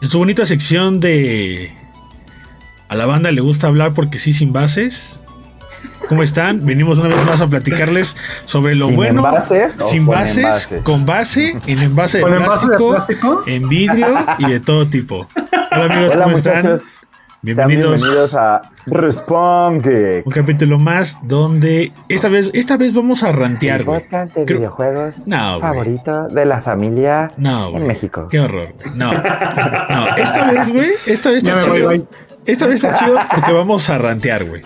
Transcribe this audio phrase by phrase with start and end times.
[0.00, 1.74] En su bonita sección de...
[2.88, 5.18] A la banda le gusta hablar porque sí sin bases.
[6.08, 6.64] ¿Cómo están?
[6.64, 10.82] Venimos una vez más a platicarles sobre lo ¿Sin bueno, envases sin con bases, envases?
[10.82, 13.42] con base, en envase de, ¿Con envase de plástico, plástico?
[13.46, 15.26] en vidrio y de todo tipo.
[15.72, 16.90] Hola amigos, Hola ¿cómo muchachos, están?
[17.54, 20.22] Sean Bienvenidos, a Responde.
[20.24, 24.58] un capítulo más donde esta vez, esta vez vamos a rantear, El podcast de Creo-
[24.58, 25.60] videojuegos No, güey.
[25.60, 27.86] favorito de la familia No, en.
[27.86, 28.28] México.
[28.30, 28.74] Qué horror.
[28.94, 29.12] No.
[29.12, 32.08] No, esta vez, güey, esta vez está voy, chido.
[32.46, 34.62] Esta vez está chido porque vamos a rantear, güey.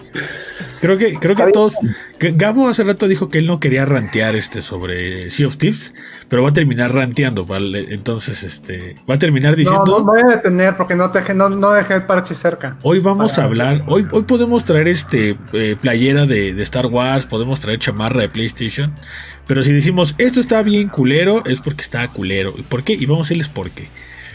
[0.80, 1.74] Creo que, creo que todos.
[2.18, 5.94] que Gabo hace rato dijo que él no quería rantear este sobre Sea of Tips,
[6.28, 7.88] pero va a terminar ranteando, ¿vale?
[7.90, 8.96] Entonces, este.
[9.08, 9.84] Va a terminar No, diciendo.
[9.84, 12.78] no voy a detener porque no, dejé, no, no dejé el parche cerca.
[12.82, 17.26] Hoy vamos a hablar, hoy, hoy podemos traer este eh, playera de, de Star Wars,
[17.26, 18.94] podemos traer chamarra de PlayStation,
[19.46, 22.54] pero si decimos esto está bien culero, es porque está culero.
[22.56, 22.94] ¿Y por qué?
[22.94, 23.88] Y vamos a decirles por qué.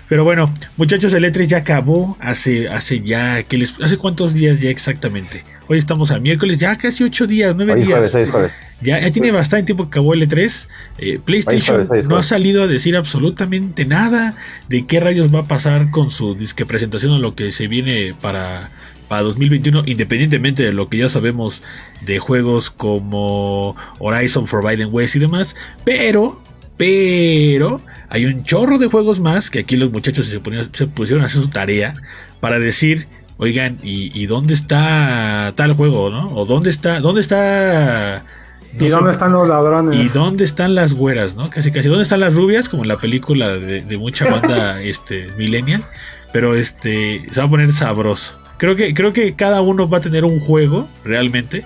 [0.08, 4.62] Pero bueno, muchachos, el E3 ya acabó hace, hace ya, ¿qué les, ¿hace cuántos días
[4.62, 5.44] ya exactamente?
[5.68, 8.12] Hoy estamos a miércoles, ya casi ocho días, nueve Hoy es días.
[8.12, 8.52] jueves, jueves.
[8.82, 10.68] Ya, ya tiene bastante tiempo que acabó el E3.
[11.00, 14.36] Eh, PlayStation jueves, no ha salido a decir absolutamente nada
[14.70, 18.14] de qué rayos va a pasar con su disque presentación o lo que se viene
[18.22, 18.70] para,
[19.08, 21.64] para 2021, independientemente de lo que ya sabemos
[22.02, 25.56] de juegos como Horizon Forbidden West y demás.
[25.84, 26.44] Pero,
[26.78, 27.82] pero,
[28.16, 31.28] hay un chorro de juegos más que aquí los muchachos se, ponían- se pusieron a
[31.28, 31.94] hacer su tarea
[32.40, 33.08] para decir.
[33.38, 36.30] Oigan, ¿y, y dónde está tal juego, no?
[36.34, 38.24] ¿O dónde está, dónde está
[38.72, 40.00] no ¿Y sé, dónde están los ladrones?
[40.06, 41.50] ¿Y dónde están las güeras, no?
[41.50, 41.90] Casi, casi.
[41.90, 42.70] ¿Dónde están las rubias?
[42.70, 45.84] Como en la película de, de mucha banda este, millennial.
[46.32, 48.40] Pero este se va a poner sabroso.
[48.58, 51.66] Creo que, creo que cada uno va a tener un juego, realmente.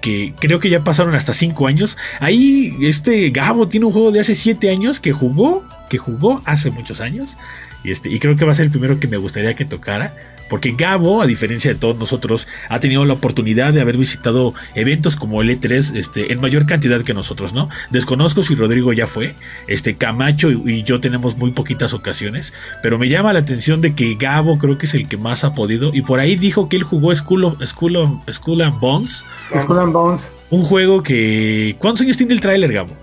[0.00, 1.96] Que, creo que ya pasaron hasta 5 años.
[2.20, 6.70] Ahí este Gabo tiene un juego de hace 7 años que jugó, que jugó hace
[6.70, 7.36] muchos años.
[7.82, 10.14] Y, este, y creo que va a ser el primero que me gustaría que tocara.
[10.50, 15.16] Porque Gabo, a diferencia de todos nosotros, ha tenido la oportunidad de haber visitado eventos
[15.16, 17.70] como el E3 este, en mayor cantidad que nosotros, ¿no?
[17.90, 19.34] Desconozco si Rodrigo ya fue,
[19.68, 22.52] este Camacho y, y yo tenemos muy poquitas ocasiones,
[22.82, 25.54] pero me llama la atención de que Gabo creo que es el que más ha
[25.54, 29.24] podido y por ahí dijo que él jugó School, of- School, of- School and Bones,
[29.62, 30.30] Skull and Bones.
[30.50, 31.74] un juego que...
[31.78, 32.94] ¿Cuántos años tiene el tráiler, Gabo?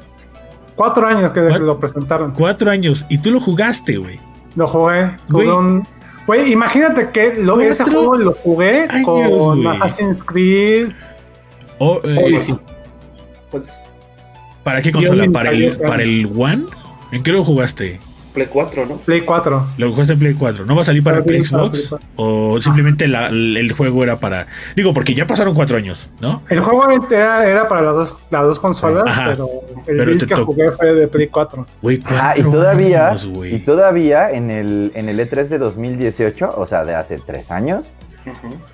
[0.76, 2.32] Cuatro años que lo presentaron.
[2.32, 4.20] Cuatro años y tú lo jugaste, güey.
[4.56, 5.16] Lo jugué.
[5.30, 5.48] Güey.
[5.48, 5.88] Un-
[6.28, 9.76] Güey, imagínate que lo, ese juego lo jugué años, con güey.
[9.76, 10.90] Assassin's Creed.
[11.80, 12.58] O, eh, Odyssey.
[13.50, 13.82] Pues
[14.64, 15.26] ¿Para qué consola?
[15.34, 16.66] ¿Para el, ¿Para el One?
[17.12, 18.00] ¿En qué lo jugaste?
[18.34, 18.96] Play 4, ¿no?
[18.98, 19.68] Play 4.
[19.78, 20.66] Lo jugaste en Play 4.
[20.66, 21.96] ¿No va a salir para Para Xbox?
[22.16, 24.48] ¿O simplemente la- el juego era para.?
[24.76, 26.42] Digo, porque ya pasaron cuatro años, ¿no?
[26.50, 29.26] El juego era, era para las dos, las dos consolas, Ajá.
[29.32, 29.48] pero
[29.88, 31.66] el Pero te que to- jugué fue de Play 4.
[31.82, 33.56] Güey, Ah, y cuatro todavía, años, güey.
[33.56, 37.92] y todavía en el, en el E3 de 2018, o sea, de hace tres años,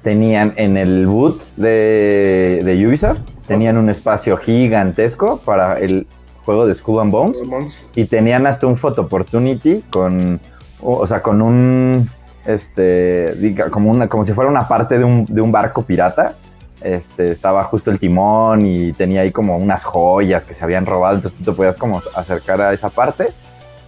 [0.03, 6.05] tenían en el boot de, de Ubisoft, tenían un espacio gigantesco para el
[6.47, 7.43] juego de Skull and Bones.
[7.43, 7.89] Mons.
[7.93, 10.39] y tenían hasta un photo opportunity con
[10.81, 12.09] o o sea con un
[12.45, 16.35] este diga, como una como si fuera una parte de un, de un barco pirata
[16.81, 21.17] este estaba justo el timón y tenía ahí como unas joyas que se habían robado
[21.17, 23.33] entonces tú te podías como acercar a esa parte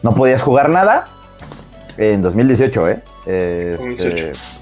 [0.03, 1.07] no podías jugar nada
[1.97, 4.58] en 2018 eh Este, 2018.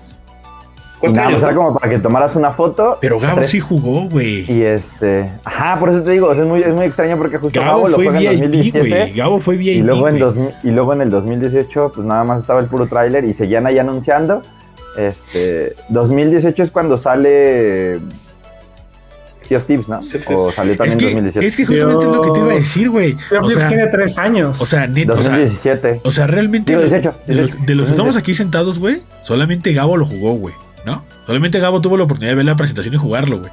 [0.97, 1.57] Y ¿Cuántos nada más era no?
[1.59, 3.51] como para que tomaras una foto Pero Gabo Tres.
[3.51, 4.51] sí jugó, güey.
[4.51, 7.77] y este ajá por eso te digo es muy es muy extraño porque justo Gabo
[7.83, 9.13] Gabo lo fue juega en VIP, 2017 güey.
[9.13, 9.75] Gabo fue VIP.
[9.77, 10.17] y luego, en.
[10.19, 13.67] 2000 y luego en el 2018, pues nada más estaba el puro tráiler y seguían
[13.67, 14.41] ahí anunciando.
[14.97, 17.99] Este, 2018 es cuando sale
[19.43, 20.01] Sea of Thieves, ¿no?
[20.01, 21.45] Sea of O salió Es también que, 2017.
[21.45, 23.15] es que justamente es lo que te iba a decir, güey.
[23.41, 24.59] O sea, tiene tres años.
[24.59, 26.01] o sea, net- o sea, 2017.
[26.03, 26.71] o sea, realmente.
[26.73, 28.19] Digo, de- 18, de, los- 18, de los que estamos 18.
[28.19, 30.55] aquí sentados, güey, solamente Gabo lo jugó, güey.
[30.87, 31.03] ¿No?
[31.25, 33.51] Solamente Gabo tuvo la oportunidad de ver la presentación y jugarlo, güey.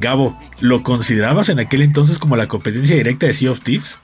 [0.00, 3.98] Gabo, ¿lo considerabas en aquel entonces como la competencia directa de Sea of Thieves?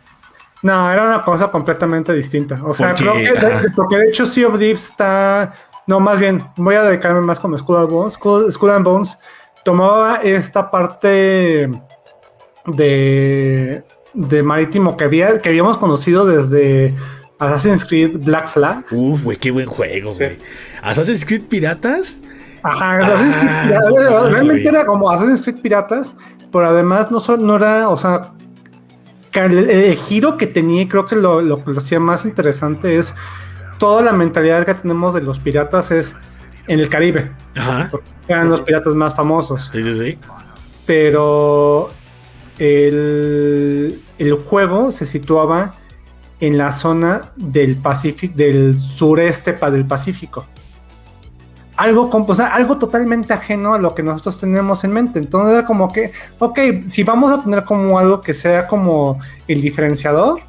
[0.63, 2.59] No, era una cosa completamente distinta.
[2.65, 5.53] O sea, Porque, creo que, de- porque de hecho Sea of Thieves está...
[5.87, 8.15] No, más bien, voy a dedicarme más con Skull and Bones.
[8.15, 9.19] Skull, Skull and Bones
[9.63, 11.69] tomaba esta parte
[12.67, 13.85] de,
[14.15, 16.95] de marítimo que, había, que habíamos conocido desde
[17.39, 18.85] Assassin's Creed Black Flag.
[18.91, 20.25] Uf, güey, qué buen juego, Sí.
[20.25, 20.39] güey.
[20.83, 22.21] Assassin's Creed Piratas.
[22.65, 23.81] Ajá, Ah, ya,
[24.31, 26.17] realmente era como Assassin's Creed Piratas,
[26.51, 28.33] pero además no, son- no era, o sea,
[29.35, 32.97] el, el giro que tenía, y creo que lo, lo que lo hacía más interesante
[32.97, 33.15] es
[33.79, 36.17] toda la mentalidad que tenemos de los piratas es
[36.67, 37.89] en el Caribe, Ajá.
[37.91, 40.19] porque eran los piratas más famosos, Sí, sí, sí.
[40.87, 41.91] pero
[42.59, 45.75] el, el juego se situaba
[46.41, 50.47] en la zona del Pacífico, del sureste del Pacífico.
[51.77, 55.19] Algo, o algo totalmente ajeno a lo que nosotros tenemos en mente.
[55.19, 59.19] Entonces era como que, ok, si vamos a tener como algo que sea como
[59.49, 60.41] el diferenciador,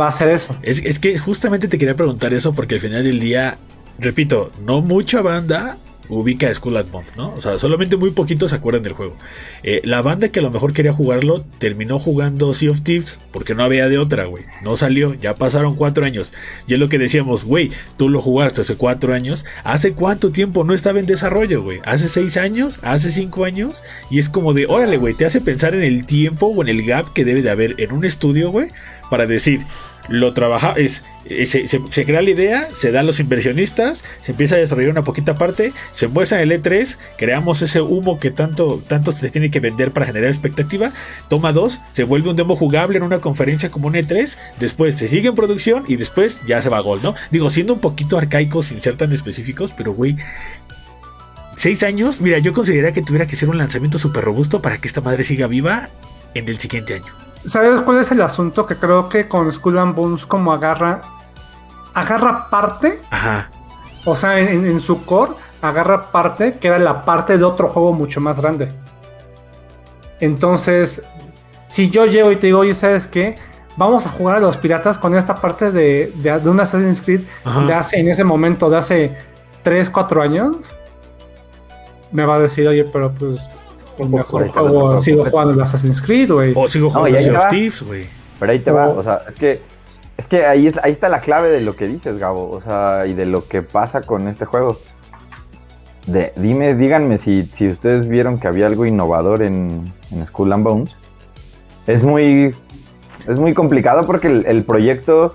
[0.00, 0.54] va a ser eso.
[0.62, 3.58] Es, es que justamente te quería preguntar eso porque al final del día,
[3.98, 5.78] repito, no mucha banda
[6.08, 6.74] ubica a Skull
[7.16, 7.32] ¿no?
[7.34, 9.16] O sea, solamente muy poquitos se acuerdan del juego.
[9.62, 13.54] Eh, la banda que a lo mejor quería jugarlo terminó jugando Sea of Thieves porque
[13.54, 14.44] no había de otra, güey.
[14.62, 16.32] No salió, ya pasaron cuatro años.
[16.66, 19.44] Y es lo que decíamos, güey, tú lo jugaste hace cuatro años.
[19.64, 21.80] ¿Hace cuánto tiempo no estaba en desarrollo, güey?
[21.84, 22.80] ¿Hace seis años?
[22.82, 23.82] ¿Hace cinco años?
[24.10, 26.84] Y es como de, órale, güey, te hace pensar en el tiempo o en el
[26.84, 28.70] gap que debe de haber en un estudio, güey,
[29.10, 29.60] para decir,
[30.08, 31.02] lo trabaja, es,
[31.48, 35.34] se- se crea la idea, se dan los inversionistas, se empieza a desarrollar una poquita
[35.36, 39.60] parte, se muestra en el E3, creamos ese humo que tanto, tanto se tiene que
[39.60, 40.92] vender para generar expectativa,
[41.28, 45.08] toma dos, se vuelve un demo jugable en una conferencia como un E3, después se
[45.08, 47.14] sigue en producción y después ya se va a gol, ¿no?
[47.30, 50.16] Digo, siendo un poquito arcaicos sin ser tan específicos, pero güey,
[51.56, 54.86] seis años, mira, yo consideraría que tuviera que ser un lanzamiento súper robusto para que
[54.86, 55.88] esta madre siga viva
[56.34, 57.23] en el siguiente año.
[57.44, 58.66] ¿Sabes cuál es el asunto?
[58.66, 61.02] Que creo que con Skull and Bones como agarra,
[61.92, 63.50] agarra parte, Ajá.
[64.04, 68.20] o sea, en, su core, agarra parte que era la parte de otro juego mucho
[68.20, 68.72] más grande.
[70.20, 71.04] Entonces,
[71.66, 73.34] si yo llego y te digo, oye, ¿sabes qué?
[73.76, 77.22] Vamos a jugar a los piratas con esta parte de, de, de un Assassin's Creed
[77.44, 77.60] Ajá.
[77.66, 79.16] de hace, en ese momento, de hace
[79.64, 80.74] 3, 4 años,
[82.12, 83.50] me va a decir, oye, pero pues,
[83.96, 86.52] pues mejor ahorita juego, no te sigo jugando el Assassin's Creed, güey.
[86.56, 87.48] O sigo No, jugando Sea of.
[87.48, 88.06] Thieves, güey.
[88.40, 89.60] Pero ahí te va, O- o sea, es que
[90.16, 93.04] es que ahí, es, ahí está la clave de lo que dices, Gabo, o sea,
[93.06, 94.76] y de lo que pasa con este juego.
[96.06, 100.62] De, dime, díganme si, si ustedes vieron que había algo innovador en, en Skull and
[100.64, 100.96] Bones.
[101.86, 102.54] Es muy,
[103.26, 105.34] es muy complicado porque el, el proyecto,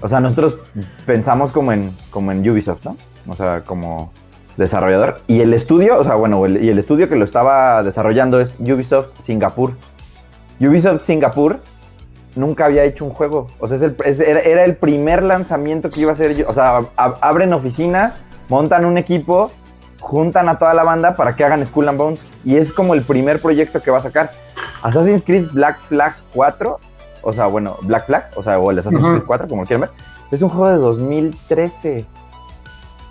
[0.00, 0.58] o sea, nosotros
[1.06, 2.96] pensamos como en, como en Ubisoft, ¿no?
[3.28, 4.12] O sea, como
[4.60, 5.20] desarrollador.
[5.26, 8.54] Y el estudio, o sea, bueno, el- y el estudio que lo estaba desarrollando es
[8.60, 9.72] Ubisoft Singapur.
[10.60, 11.58] Ubisoft Singapur
[12.36, 13.48] nunca había hecho un juego.
[13.58, 16.44] O sea, es el- es- era, era el primer lanzamiento que iba a hacer.
[16.46, 18.14] O sea, ab- abren oficinas,
[18.48, 19.50] montan un equipo,
[20.00, 22.20] juntan a toda la banda para que hagan Skull and Bones.
[22.44, 24.30] Y es como el primer proyecto que va a sacar.
[24.82, 26.78] Assassin's Creed Black Flag 4,
[27.22, 29.02] o sea, bueno, Black Flag, o sea, o el Assassin's.
[29.12, 29.90] Creed 4, como lo quieran ver,
[30.30, 32.06] es un juego de 2013.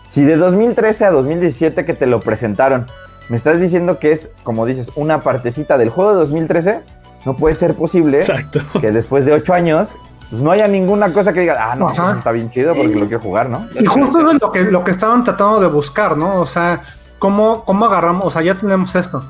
[0.10, 2.88] Si de 2013 a 2017 que te lo presentaron,
[3.30, 6.82] me estás diciendo que es, como dices, una partecita del juego de 2013,
[7.26, 8.60] no puede ser posible Exacto.
[8.82, 9.90] que después de 8 años
[10.30, 12.06] pues, no haya ninguna cosa que diga, ah, no, Ajá.
[12.06, 13.68] pues, está bien chido porque lo quiero jugar, ¿no?
[13.80, 16.42] Y justo eso es lo que, lo que estaban tratando de buscar, ¿no?
[16.42, 16.82] O sea,
[17.20, 18.26] ¿cómo, cómo agarramos?
[18.26, 19.24] O sea, ya tenemos esto.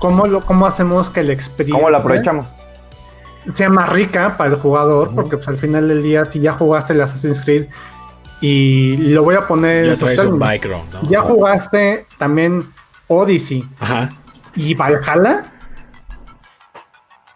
[0.00, 2.48] ¿Cómo, lo, cómo hacemos que la experiencia ¿Cómo lo aprovechamos?
[3.48, 5.14] sea más rica para el jugador?
[5.14, 7.68] Porque pues, al final del día, si ya jugaste el Assassin's Creed
[8.40, 12.64] y lo voy a poner en Ya esos traes un términos, ya jugaste también
[13.08, 14.12] Odyssey Ajá.
[14.54, 15.52] y Valhalla,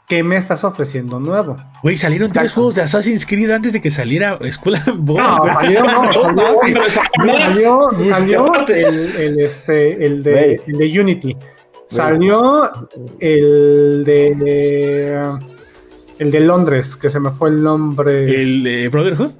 [0.09, 1.57] ¿qué me estás ofreciendo nuevo?
[1.83, 5.83] Güey, salieron tres juegos de Assassin's Creed antes de que saliera Escuela Bones, No, salió,
[7.97, 11.37] no, salió, el, el, este, el, de, el de Unity.
[11.91, 12.71] Salió
[13.19, 15.39] el de.
[16.21, 18.25] El de Londres, que se me fue el nombre.
[18.41, 19.33] El eh, Brotherhood.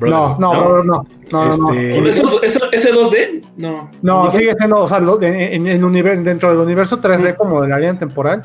[0.00, 1.72] No, no, no, no, no, no, no.
[1.72, 3.42] Este- ¿Con esos- eso- ¿Ese 2D?
[3.56, 3.90] No.
[4.02, 7.60] No, sigue siendo, o sea, lo- en, en el universo, dentro del universo 3D como
[7.62, 8.42] de la línea temporal,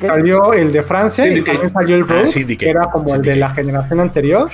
[0.00, 2.64] salió el de Francia y también salió el Ah, Rogue, Syndicate.
[2.66, 4.50] que era como el de la generación anterior.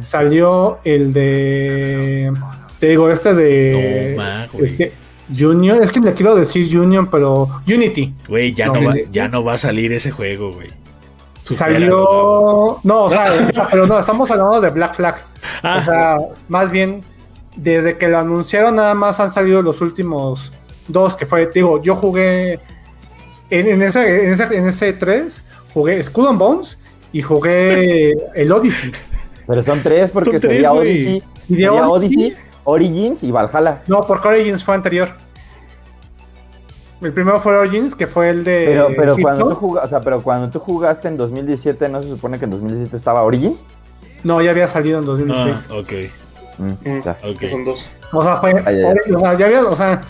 [0.00, 2.32] Salió el de,
[2.80, 4.92] te digo, este de, No, ma, este,
[5.30, 8.14] Union, es que le quiero decir Union, pero Unity.
[8.28, 10.68] Güey, ya, No, va, ya no va a salir ese juego, güey.
[11.54, 15.16] Salió, no, o sea, pero no, estamos hablando de Black Flag.
[15.62, 17.02] Ah, O sea, más bien,
[17.56, 20.52] desde que lo anunciaron, nada más han salido los últimos
[20.86, 22.54] dos, que fue, digo, yo jugué
[23.50, 25.42] en, en ese, en, ese, en ese 3,
[25.74, 26.80] jugué Skull and Bones
[27.12, 28.92] y jugué el Odyssey.
[29.46, 30.72] Pero son tres porque Son sería.
[30.72, 33.82] Odyssey, sería Odyssey- Odyssey, Origins y Valhalla.
[33.86, 35.08] No, porque Origins fue anterior.
[37.00, 38.64] El primero fue Origins, que fue el de.
[38.68, 42.08] Pero, pero cuando tú jugaste, o sea, pero cuando tú jugaste en 2017, ¿no se
[42.08, 43.62] supone que en 2017 estaba Origins?
[44.24, 45.70] No, ya había salido en ah, 2016.
[45.70, 45.92] ok.
[46.58, 47.16] Mm, Mm, ya.
[47.24, 47.40] Ok.
[47.50, 47.88] Son dos.
[48.12, 48.50] O sea, fue.
[48.66, 49.12] Ay, ay, ay.
[49.14, 49.62] O sea, ya había.
[49.62, 50.00] O sea,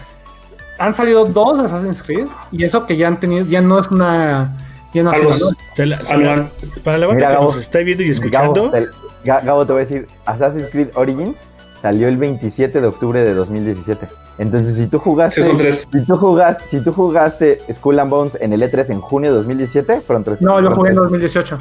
[0.79, 2.27] han salido dos Assassin's Creed.
[2.51, 3.45] Y eso que ya han tenido.
[3.45, 4.57] Ya no es una.
[4.95, 6.51] Ya no A es los- una- Se la- se la- Anual.
[6.83, 8.87] para la banda Mira, que Gabo, nos está viendo y Gabo escuchando, te,
[9.29, 11.41] Ga- Gabo, te voy a decir, Assassin's Creed Origins
[11.83, 14.09] salió el 27 de octubre de 2017.
[14.39, 15.89] Entonces, si tú jugaste, Sí, son tres.
[15.91, 19.37] si tú jugaste, si tú jugaste Skull and Bones en el E3 en junio de
[19.39, 20.41] 2017, fueron tres.
[20.41, 21.03] No, lo fueron jugué en tres.
[21.05, 21.59] 2018.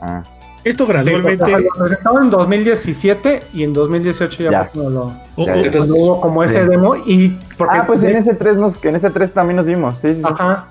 [0.00, 0.22] Ah,
[0.62, 1.38] Esto Sí, gradualmente.
[1.38, 4.64] porque lo presentaron en 2017 y en 2018 ya, Ya.
[4.64, 4.90] fue cuando,
[5.36, 5.54] lo- o- Ya,
[5.94, 6.68] hubo como ese Sí.
[6.68, 9.98] demo y porque Ah, pues en ese 3 nos, en ese 3 también nos vimos,
[9.98, 10.22] sí, sí, sí.
[10.22, 10.66] ajá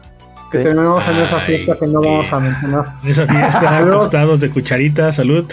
[0.52, 0.64] que Sí.
[0.64, 2.86] tenemos en esa Ay, fiesta que no qué- vamos a mencionar.
[3.04, 3.94] en esa fiesta Salud.
[3.96, 5.46] acostados de cucharita, salud.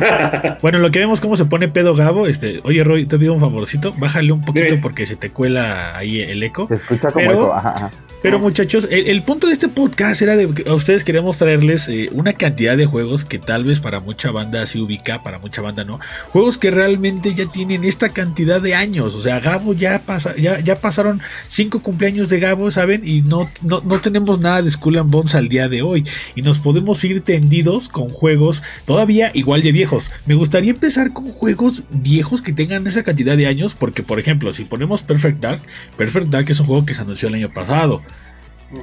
[0.62, 3.40] Bueno, lo que vemos cómo se pone pedo Gabo, este, oye Roy, te pido un
[3.40, 4.78] favorcito, bájale un poquito Dime.
[4.82, 6.66] porque se te cuela ahí el eco.
[6.68, 7.90] Se escucha como Pero- eco, ajá, ajá.
[8.20, 11.88] Pero muchachos, el, el punto de este podcast era de que a ustedes queríamos traerles
[11.88, 15.62] eh, una cantidad de juegos que tal vez para mucha banda se ubica, para mucha
[15.62, 16.00] banda no.
[16.30, 19.14] Juegos que realmente ya tienen esta cantidad de años.
[19.14, 23.06] O sea, Gabo ya pasa, ya, ya pasaron cinco cumpleaños de Gabo, ¿saben?
[23.06, 26.04] Y no, no, no tenemos nada de Skull and Bones al día de hoy.
[26.34, 30.10] Y nos podemos ir tendidos con juegos todavía igual de viejos.
[30.26, 33.76] Me gustaría empezar con juegos viejos que tengan esa cantidad de años.
[33.76, 35.60] Porque, por ejemplo, si ponemos Perfect Dark,
[35.96, 38.02] Perfect Dark es un juego que se anunció el año pasado.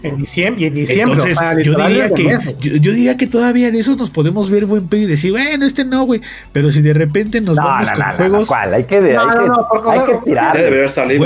[0.02, 2.24] En diciembre, y en diciembre, Entonces, o sea, yo, diría que,
[2.60, 5.64] yo, yo diría que todavía de esos nos podemos ver buen pedo y decir, bueno,
[5.64, 6.22] este no, güey.
[6.52, 8.16] Pero si de repente nos No, vamos no, con no, no,
[8.46, 8.52] juegos.
[8.52, 10.62] Hay que, No, hay no, que, hay que tirarle.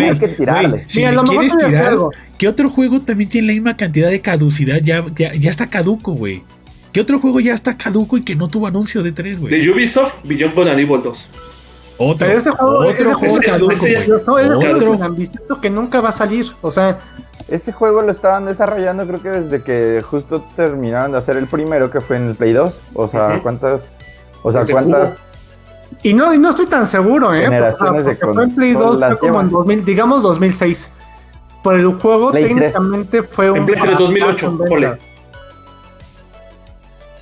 [0.10, 0.70] hay que tirarle.
[0.70, 2.12] güey, si Mira, le lo quieres tirar, algo.
[2.38, 4.82] ¿qué otro juego también tiene la misma cantidad de caducidad?
[4.84, 6.44] Ya, ya, ya está caduco, güey.
[6.92, 9.58] ¿Qué otro juego ya está caduco y que no tuvo anuncio de tres, güey?
[9.58, 11.30] De Ubisoft, Beyond Good and Evil 2.
[12.02, 14.92] Otro, Pero ese juego, otro ese juego ese- caduco, ese- no, es Otro.
[14.94, 16.46] tan ambicioso que nunca va a salir.
[16.62, 16.98] O sea,
[17.50, 21.90] Ese juego lo estaban desarrollando creo que desde que justo terminaron de hacer el primero
[21.90, 22.80] que fue en el Play 2.
[22.94, 23.42] O sea, Ujú.
[23.42, 23.98] ¿cuántas?
[24.44, 25.16] O sea, ¿cuántas?
[26.04, 27.42] y no, y no estoy tan seguro, ¿eh?
[27.44, 29.52] Generaciones de porque fue en Play 2, consolas fue como en llevan.
[29.66, 30.92] 2000, digamos 2006.
[31.64, 32.56] Pero el juego Play 3.
[32.56, 33.58] técnicamente fue un.
[33.58, 34.58] En Play 3 2008,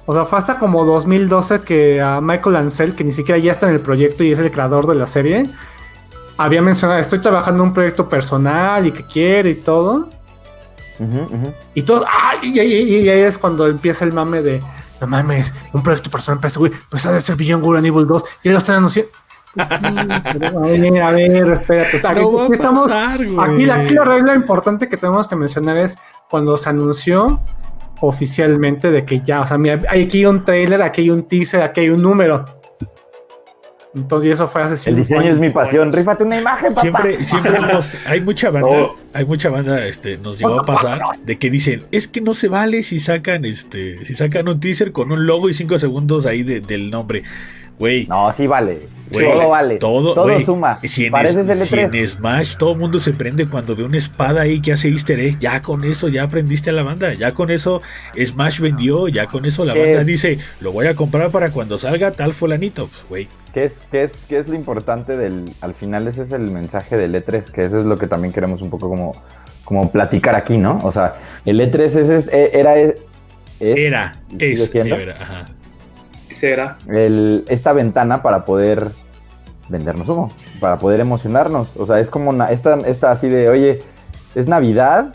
[0.10, 3.68] O sea, fue hasta como 2012 que a Michael Ansel, que ni siquiera ya está
[3.68, 5.50] en el proyecto y es el creador de la serie,
[6.38, 10.08] había mencionado, estoy trabajando en un proyecto personal y que quiere y todo.
[11.76, 12.40] Y todo, ¡ay!
[12.56, 14.64] Y, y- y- y ahí es cuando empieza el mame de,
[15.02, 17.86] no mames, un proyecto personal para ese güey, pues ha de ser Beyond Good and
[17.88, 19.12] Evil 2, ya lo están anunciando.
[19.54, 19.76] Pues sí,
[20.34, 21.98] pero a ver, a ver, espérate.
[21.98, 25.36] o sea, No va aquí estamos, pasar, aquí, aquí la regla importante que tenemos que
[25.36, 25.98] mencionar es
[26.30, 27.40] cuando se anunció
[28.02, 31.62] oficialmente de que ya, o sea, mira, hay aquí un trailer, aquí hay un teaser,
[31.62, 32.46] aquí hay un número.
[33.96, 35.34] Entonces, y eso fue hace El diseño años.
[35.36, 35.92] es mi pasión.
[35.92, 36.82] Rífate una imagen, papá.
[36.82, 38.96] Siempre, siempre hemos- hay mucha banda, No.
[39.14, 42.48] hay mucha banda, este, nos llegó a pasar de que dicen, es que no se
[42.48, 46.44] vale si sacan, este, si sacan un teaser con un logo y cinco segundos ahí
[46.44, 47.24] de- del nombre.
[47.80, 48.80] Güey, No, sí vale.
[49.10, 49.78] Todo vale.
[49.78, 50.80] todo, Todo, suma.
[50.84, 51.96] Si en, Pareces el es- si E3.
[51.98, 55.18] en Smash todo el mundo se prende cuando ve una espada ahí que hace easter
[55.22, 57.82] egg, ya con eso ya aprendiste a la banda, ya con eso
[58.22, 60.06] Smash vendió, ya con eso la ¿Qué banda es?
[60.08, 63.28] dice, lo voy a comprar para cuando salga tal fulanito, Pues, güey.
[63.54, 65.46] ¿Qué es, qué, es, ¿Qué es lo importante del...
[65.62, 68.62] Al final ese es el mensaje del E3, que eso es lo que también queremos
[68.62, 69.16] un poco como,
[69.64, 70.82] como platicar aquí, ¿no?
[70.84, 71.14] O sea,
[71.46, 72.76] el E3 es, es- e- era...
[72.78, 72.98] Es,
[73.60, 75.46] Era, es, era, ajá.
[76.38, 76.78] Ese era.
[76.88, 78.88] el- esta ventana para poder
[79.70, 81.76] vendernos humo, para poder emocionarnos.
[81.78, 83.82] O sea, es como una, esta, esta así de, oye,
[84.36, 85.14] es Navidad,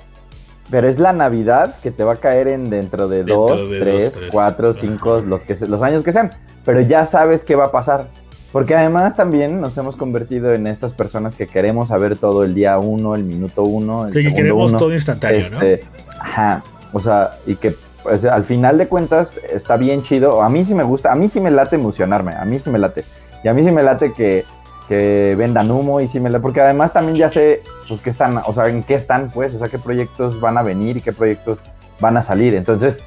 [0.71, 3.81] pero es la Navidad que te va a caer en dentro de Dentro dos, de
[3.81, 4.31] tres, dos, tres.
[4.33, 5.26] cuatro, cinco, Ajá.
[5.26, 6.33] los, que se- los años que sean.
[6.64, 8.09] Pero ya sabes qué va a pasar.
[8.52, 12.79] Porque además también nos hemos convertido en estas personas que queremos saber todo el día
[12.79, 14.79] uno, el minuto uno, el Sí, que segundo queremos uno.
[14.79, 15.81] todo instantáneo, Este,
[16.21, 16.62] Ajá.
[16.93, 20.42] O sea, y que pues, al final de cuentas está bien chido.
[20.42, 22.78] A mí sí me gusta, a mí sí me late emocionarme, a mí sí me
[22.78, 23.04] late.
[23.44, 24.44] Y a mí sí me late que,
[24.88, 28.38] que vendan humo y sí me late, porque además también ya sé, pues, qué están,
[28.47, 31.12] o sea, en qué están, pues, o sea, qué proyectos van a venir y qué
[31.12, 31.62] proyectos
[32.00, 32.54] van a salir.
[32.54, 33.00] Entonces,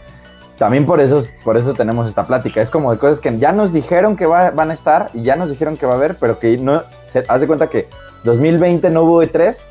[0.58, 2.62] también por eso, por eso tenemos esta plática.
[2.62, 5.36] Es como de cosas que ya nos dijeron que va- van a estar y ya
[5.36, 7.88] nos dijeron que va a haber, pero que no, se, haz de cuenta que
[8.24, 9.66] 2020 no hubo E3.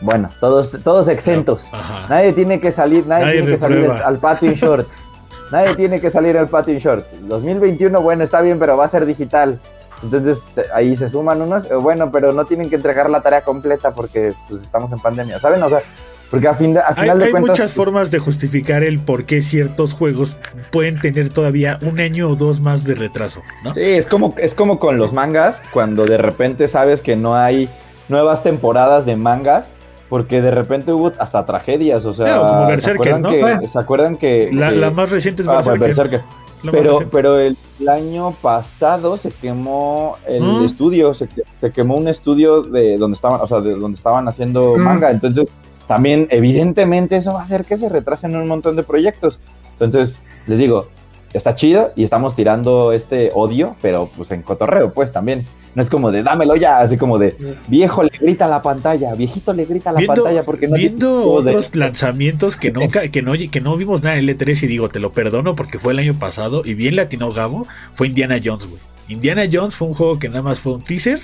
[0.00, 1.68] Bueno, todos, todos exentos.
[1.72, 2.06] Ajá.
[2.08, 4.06] Nadie tiene que salir, nadie, Nadie tiene que salir reprueba.
[4.06, 4.88] al patio in short.
[5.52, 7.06] nadie tiene que salir al patio in short.
[7.22, 9.60] 2021, bueno, está bien, pero va a ser digital.
[10.02, 13.94] Entonces ahí se suman unos, eh, bueno, pero no tienen que entregar la tarea completa
[13.94, 15.62] porque pues estamos en pandemia, ¿saben?
[15.62, 15.82] O sea,
[16.30, 17.50] porque a, fin de, a Hay, final de hay cuentas...
[17.50, 20.38] muchas formas de justificar el por qué ciertos juegos
[20.72, 23.72] pueden tener todavía un año o dos más de retraso, ¿no?
[23.72, 27.68] Sí, es como, es como con los mangas, cuando de repente sabes que no hay
[28.08, 29.70] nuevas temporadas de mangas,
[30.14, 33.30] porque de repente hubo hasta tragedias, o sea, Claro, como ¿se Berserker, acuerdan ¿no?
[33.30, 33.66] que, Bueno.
[33.66, 35.80] ¿se acuerdan que, La, que- la más reciente es Ah, Berserker.
[35.80, 36.20] Berserker.
[36.62, 40.64] La más Pero, pero el, el año pasado se quemó el Mm.
[40.66, 41.28] estudio, se,
[41.60, 44.80] se quemó un estudio de donde estaban, o sea, de donde estaban haciendo Mm.
[44.82, 45.10] manga.
[45.10, 45.52] Entonces,
[45.88, 49.40] también, evidentemente, eso va a hacer que se retrasen un montón de proyectos.
[49.72, 50.86] Entonces, les digo,
[51.32, 55.44] está chido y estamos tirando este odio, pero pues en cotorreo, pues también.
[55.74, 59.14] No es como de dámelo ya, así como de viejo le grita a la pantalla,
[59.14, 63.08] viejito le grita a la Viendo, pantalla porque no viendo de- otros lanzamientos que nunca,
[63.08, 65.92] que no, que no vimos nada en L3 y digo, te lo perdono porque fue
[65.92, 68.80] el año pasado y bien latino Gabo, fue Indiana Jones, güey.
[69.08, 71.20] Indiana Jones fue un juego que nada más fue un teaser.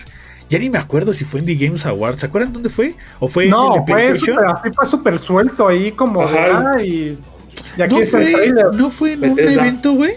[0.51, 2.21] Ya ni me acuerdo si fue en The Games Awards.
[2.21, 2.95] ¿Se acuerdan dónde fue?
[3.21, 4.39] ¿O fue en No, el de fue PlayStation?
[4.49, 7.17] así fue súper suelto ahí como de, ah, y,
[7.79, 8.67] y aquí ¿No el fue, trailer.
[8.75, 9.63] ¿No fue en un Bethesda.
[9.63, 10.13] evento, güey?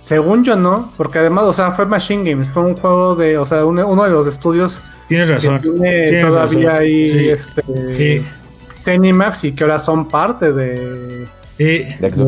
[0.00, 3.44] Según yo no, porque además, o sea, fue Machine Games, fue un juego de, o
[3.46, 5.60] sea, uno, uno de los estudios Tienes que razón.
[5.60, 5.78] tiene
[6.08, 6.82] tienes todavía razón.
[6.82, 7.28] ahí Sí.
[7.28, 7.62] este
[7.96, 8.26] Sí.
[9.48, 11.28] Y que ahora son parte de.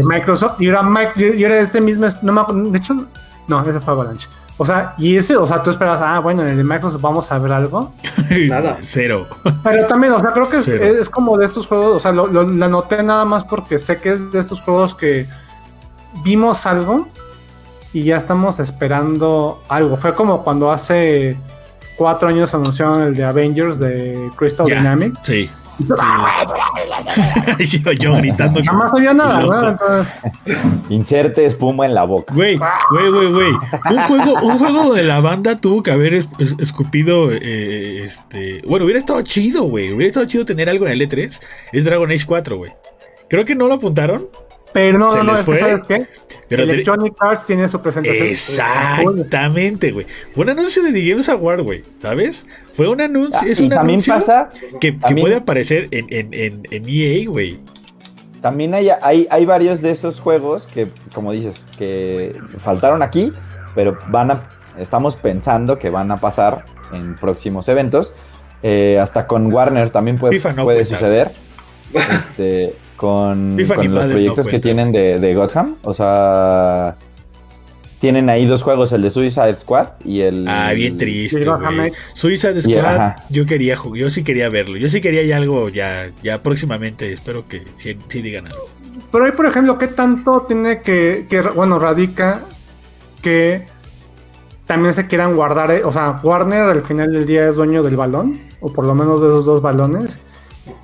[0.05, 3.07] Microsoft y era, Mic- y era este mismo, no me acuerdo, de hecho,
[3.49, 4.29] no, ese fue Avalanche.
[4.59, 7.33] O sea, y ese, o sea, tú esperas, ah, bueno, en el de Microsoft vamos
[7.33, 7.95] a ver algo.
[8.49, 8.77] Nada.
[8.83, 9.27] Cero.
[9.65, 12.27] Pero también, o sea, creo que es, es como de estos juegos, o sea, lo,
[12.27, 15.27] lo- la noté nada más porque sé que es de estos juegos que
[16.23, 17.09] vimos algo
[17.93, 19.97] y ya estamos esperando algo.
[19.97, 21.37] Fue como cuando hace
[21.97, 24.79] cuatro años anunciaron el de Avengers de Crystal Ya.
[24.79, 25.19] Dynamics.
[25.23, 25.51] Sí.
[27.83, 28.61] yo, yo gritando.
[28.61, 29.41] Nada más había nada.
[29.41, 29.69] ¿no?
[29.71, 30.15] Entonces,
[30.89, 32.33] Inserte espuma en la boca.
[32.35, 32.59] Güey,
[32.91, 33.51] güey, güey, güey.
[33.91, 37.31] Un juego, un juego donde la banda tuvo que haber es- es- escupido.
[37.33, 38.63] eh, este.
[38.67, 39.93] Bueno, hubiera estado chido, güey.
[39.93, 41.41] Hubiera estado chido tener algo en el E3.
[41.73, 42.73] Es Dragon Age 4, güey.
[43.29, 44.29] Creo que no lo apuntaron.
[44.73, 45.57] Pero no, ¿Se no, no, es que?
[45.57, 46.07] ¿sabes qué?
[46.49, 48.27] Pero de- Electronic Arts tiene su presentación.
[48.27, 50.07] Exactamente, güey.
[50.35, 51.83] Fue un anuncio de The Games Award, güey.
[51.99, 52.47] ¿Sabes?
[52.75, 53.41] Fue un anuncio.
[53.43, 54.51] Ah, es un también anuncio pasa,
[54.81, 57.59] que, puede aparecer en, en, en, en EA, güey.
[58.41, 63.33] también hay, hay, hay varios de esos juegos que, como dices, que faltaron aquí,
[63.75, 64.49] pero van a,
[64.79, 68.15] estamos pensando que van a pasar en próximos eventos.
[68.65, 70.97] Eh, hasta con Warner también puede, no puede cuenta.
[70.99, 71.31] suceder.
[71.95, 75.75] Este, con, los no proyectos que tienen de, de Gotham.
[75.83, 76.95] O sea,
[77.99, 80.47] tienen ahí dos juegos, el de Suicide Squad y el...
[80.47, 81.45] Ah, bien triste.
[82.13, 84.77] Suicide Squad, yo quería jugar, yo sí quería verlo.
[84.77, 87.13] Yo sí quería ya algo ya, ya próximamente.
[87.13, 88.69] Espero que sí, sí digan algo.
[89.11, 92.43] Pero ahí, por ejemplo, ¿qué tanto tiene que, que, bueno, radica
[93.21, 93.67] que
[94.65, 95.83] también se quieran guardar, eh?
[95.85, 99.21] o sea, Warner al final del día es dueño del balón, o por lo menos
[99.21, 100.21] de esos dos balones,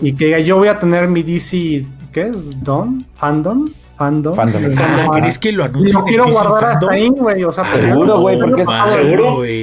[0.00, 2.62] y que diga, yo voy a tener mi DC, ¿qué es?
[2.62, 3.04] ¿Don?
[3.14, 3.66] ¿Fandom?
[3.96, 4.34] ¿Fandom?
[4.34, 4.62] Fandom.
[4.78, 5.72] Ah, Como- ¿crees que lo en
[6.04, 6.90] quiero guardar hasta Fandom?
[6.90, 8.64] ahí, güey, o sea, Seguro, güey, porque.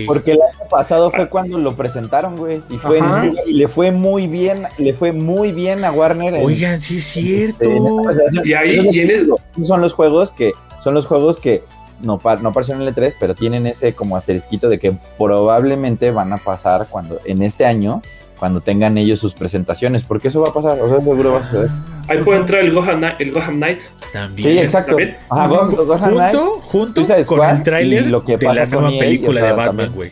[0.06, 2.62] Porque el año pasado fue cuando lo presentaron, güey.
[2.70, 6.36] Y fue en y le fue muy bien, le fue muy bien a Warner.
[6.36, 7.64] en- Oigan, sí es cierto.
[7.64, 8.48] en esta presentación.
[8.48, 10.52] Y ahí, y en son los juegos que
[10.84, 11.64] son los juegos que
[12.04, 16.34] no, no aparecieron en el 3, pero tienen ese como asterisquito de que probablemente van
[16.34, 18.02] a pasar cuando en este año
[18.40, 21.44] cuando tengan ellos sus presentaciones, porque eso va a pasar, o sea, seguro va a
[21.44, 21.70] suceder.
[22.08, 23.82] Ahí puede entrar el Gotham, Knight- el Gotham Knight.
[24.14, 24.50] También.
[24.50, 24.92] Sí, exacto.
[24.92, 25.18] ¿También?
[25.30, 28.54] Ajá, Go- Go- Gotham Knight, Junto, Suicide con Squad el tráiler y lo que de
[28.54, 30.12] la nueva película de Batman, güey.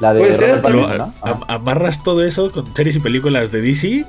[0.00, 0.60] la de Puede ser.
[0.60, 1.12] Pattinson, ¿no?
[1.48, 4.04] Amarras todo eso con series y películas de DC.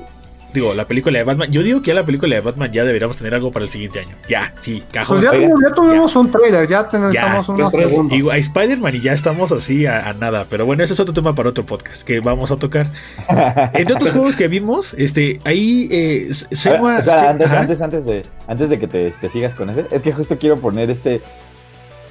[0.56, 1.52] Digo, la película de Batman.
[1.52, 4.00] Yo digo que ya la película de Batman ya deberíamos tener algo para el siguiente
[4.00, 4.15] año.
[4.30, 5.18] Ya, sí, cajón.
[5.18, 5.32] Pues ya,
[5.76, 7.13] tuvimos- ya un trailer, ya tenemos
[7.46, 8.12] segundos.
[8.12, 10.46] Y a Spider-Man y ya estamos así a, a nada.
[10.50, 12.89] Pero bueno, ese es otro tema para otro podcast que vamos a tocar.
[13.74, 18.80] Entre otros juegos que vimos, este, ahí eh, ver, Se- antes, antes de, antes de
[18.80, 21.22] que te, te sigas con ese, es que justo quiero poner este,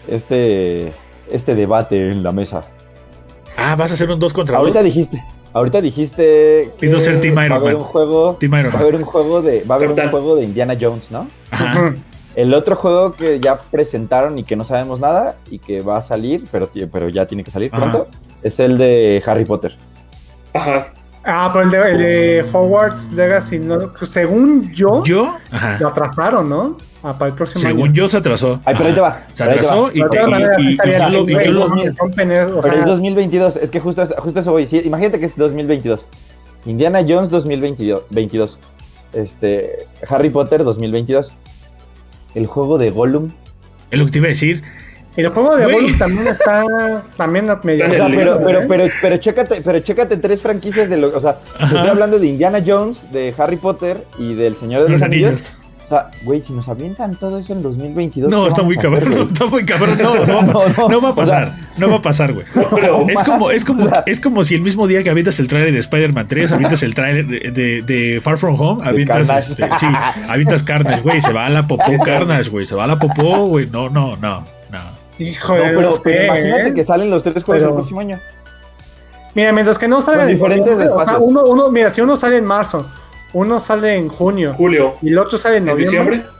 [0.09, 0.93] este,
[1.31, 2.67] este debate en la mesa.
[3.57, 4.63] Ah, vas a hacer un 2 contra 2.
[4.67, 5.23] Ahorita dijiste,
[5.55, 7.83] ahorita dijiste que Pido ser Team va a Iron haber Man.
[7.83, 8.83] un juego, Team Iron va a Man.
[8.83, 11.27] haber un juego de, va a haber un juego de Indiana Jones, ¿no?
[11.51, 11.81] Ajá.
[11.89, 11.95] Ujú.
[12.37, 16.03] El otro juego que ya presentaron y que no sabemos nada y que va a
[16.03, 17.81] salir, pero, ti- pero ya tiene que salir Ajá.
[17.93, 18.09] pronto,
[18.43, 19.77] es el de Harry Potter.
[20.53, 20.89] Ajá.
[21.27, 25.79] Ah, pero el de, el de Hogwarts Legacy, no, según yo, Yo, ajá.
[25.81, 26.77] lo atrasaron, ¿no?
[27.07, 27.93] Ah, para el próximo Según año.
[27.93, 28.61] yo se atrasó.
[28.65, 29.27] Ay, pero ahí te va.
[29.35, 30.27] Se atrasó y, Pero
[32.63, 34.67] sea, es 2022, es que justo, justo eso voy.
[34.67, 36.07] Sí, imagínate que es 2022.
[36.65, 38.05] Indiana Jones 2022.
[38.09, 38.59] 22.
[39.13, 41.31] Este, Harry Potter 2022.
[42.35, 43.31] El juego de Gollum.
[43.91, 44.63] es lo que te iba a decir.
[45.19, 45.71] El juego de.
[45.71, 47.85] Gollum también está también medio.
[47.91, 48.67] O sea, pero, libro, pero, ¿eh?
[48.67, 51.15] pero, pero, chécate, pero chécate tres franquicias de lo.
[51.15, 54.89] O sea, te estoy hablando de Indiana Jones, de Harry Potter y del Señor de
[54.89, 55.29] los, Los Anillos.
[55.29, 55.59] anillos.
[55.85, 58.31] O sea, güey, si nos avientan todo eso en 2022.
[58.31, 59.13] No, ¿qué está muy hacer, cabrón.
[59.13, 59.27] güey?
[59.27, 59.99] Está muy cabrón.
[60.03, 60.89] No, no, va No, no.
[60.89, 61.53] no va a O pasar.
[61.53, 62.47] sea, No va a pasar, güey.
[63.11, 65.49] Es como, es como, O sea, es como si el mismo día que avientas el
[65.49, 69.69] tráiler de Spider-Man 3, avientas el tráiler de, de- de Far From Home, avientas este,
[69.79, 69.87] sí,
[70.29, 73.47] avientas Carnage, güey, se va a la popó Carnage, güey, se va a la popó,
[73.47, 73.69] güey.
[73.71, 75.05] No, no, no, no.
[75.19, 76.75] Hijo no, de pero, Dios, pero ¿qué, imagínate eh?
[76.75, 78.19] que salen los tres juegos Pero- el próximo año.
[79.35, 81.19] Mira, mientras que no salgan Con en diferentes espacios.
[81.21, 82.87] uno, uno, mira, si uno sale en marzo,
[83.35, 86.17] uno sale en junio Julio, y el otro sale en en noviembre.
[86.17, 86.35] diciembre.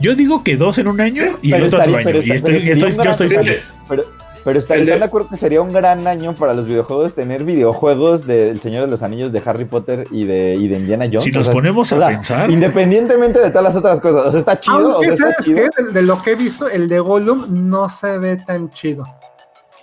[0.00, 2.04] Yo digo que dos en un año y el Pero otro otro año.
[2.04, 3.74] pero Y está- estoy, pero yo estoy feliz.
[3.88, 4.04] Pero,
[4.44, 7.12] Pero está, El de- ¿están de acuerdo que sería un gran año para los videojuegos
[7.14, 11.04] tener videojuegos del Señor de los Anillos, de Harry Potter y de, y de Indiana
[11.06, 11.24] Jones?
[11.24, 14.26] Si nos ponemos a pensar- Independientemente de todas las otras cosas.
[14.26, 14.76] O sea, está chido.
[14.76, 15.60] o Aunque, sea, está ¿sabes chido.
[15.76, 15.82] qué?
[15.82, 19.04] De, de lo que he visto, el de Gollum no se ve tan chido.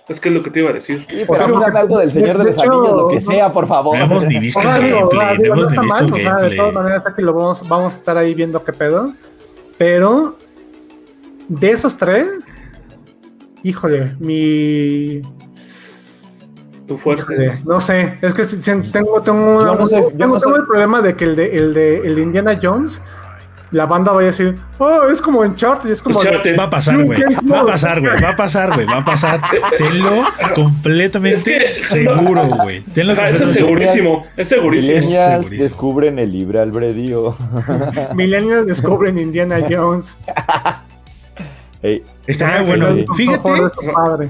[0.08, 1.04] Es que es lo que te iba a decir.
[1.08, 3.08] Sí, O sea, pero porque- hagan algo del Señor de, de los hecho, Anillos, lo
[3.08, 3.98] que no- sea, por favor.
[3.98, 5.96] No hemos ni visto O sea, digo, gameplay, ah, no digo, hemos ni está visto
[5.96, 6.58] mal, el o sea, de gameplay.
[6.58, 9.12] todas maneras aquí lo vamos, vamos a estar ahí viendo qué pedo.
[9.78, 10.38] Pero
[11.48, 12.26] de esos tres,
[13.64, 15.22] híjole, mi
[16.86, 17.50] Tu fuerte.
[17.64, 20.56] no sé, es que si- si tengo tengo, Yo no sé, yo tengo, no tengo
[20.56, 23.02] el problema de que el de el de el de Indiana Jones
[23.76, 26.58] la banda vaya a decir, "Oh, es como en Chart y es como Uncharted.
[26.58, 27.20] Va a pasar, güey.
[27.50, 28.20] Va a pasar, güey.
[28.22, 28.86] Va a pasar, güey.
[28.86, 29.40] Va a pasar.
[29.78, 30.22] Tenlo
[30.54, 32.80] completamente Es que- seguro, güey.
[32.92, 33.80] Tenlo Ajá, eso es completamente seguro.
[33.82, 34.26] segurísimo.
[34.36, 34.94] Es segurísimo.
[34.96, 37.36] Millennials descubren el libre albedrío.
[38.14, 40.16] Millennials descubren Indiana Jones.
[42.26, 42.88] Estaría Ah, bueno.
[43.14, 43.50] Fíjate,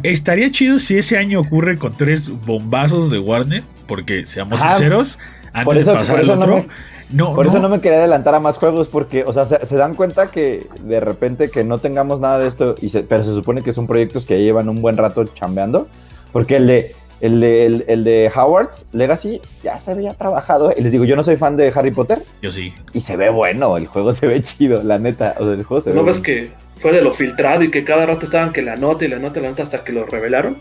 [0.03, 4.75] estaría chido si ese año ocurre con tres bombazos de Warner, porque seamos Ajá.
[4.75, 5.19] sinceros,
[5.57, 6.67] antes Por eso- de pasar por al eso no me-
[7.13, 9.65] No, Por no, eso no me quería adelantar a más juegos, porque, o sea, se,
[9.65, 13.23] se dan cuenta que de repente que no tengamos nada de esto, y se- pero
[13.23, 15.87] se supone que son proyectos que ya llevan un buen rato chambeando,
[16.33, 20.75] porque el de, el de, el, el de Howard's Legacy ya se había trabajado.
[20.77, 22.75] Y les digo, yo no soy fan de Harry Potter, Yo sí.
[22.93, 25.37] y se ve bueno, el juego se ve chido, la neta.
[25.39, 26.25] O sea, el juego se ¿No ve ves bueno.
[26.25, 29.19] que fue de lo filtrado y que cada rato estaban que la nota y la
[29.21, 30.57] nota y la nota hasta que lo revelaron?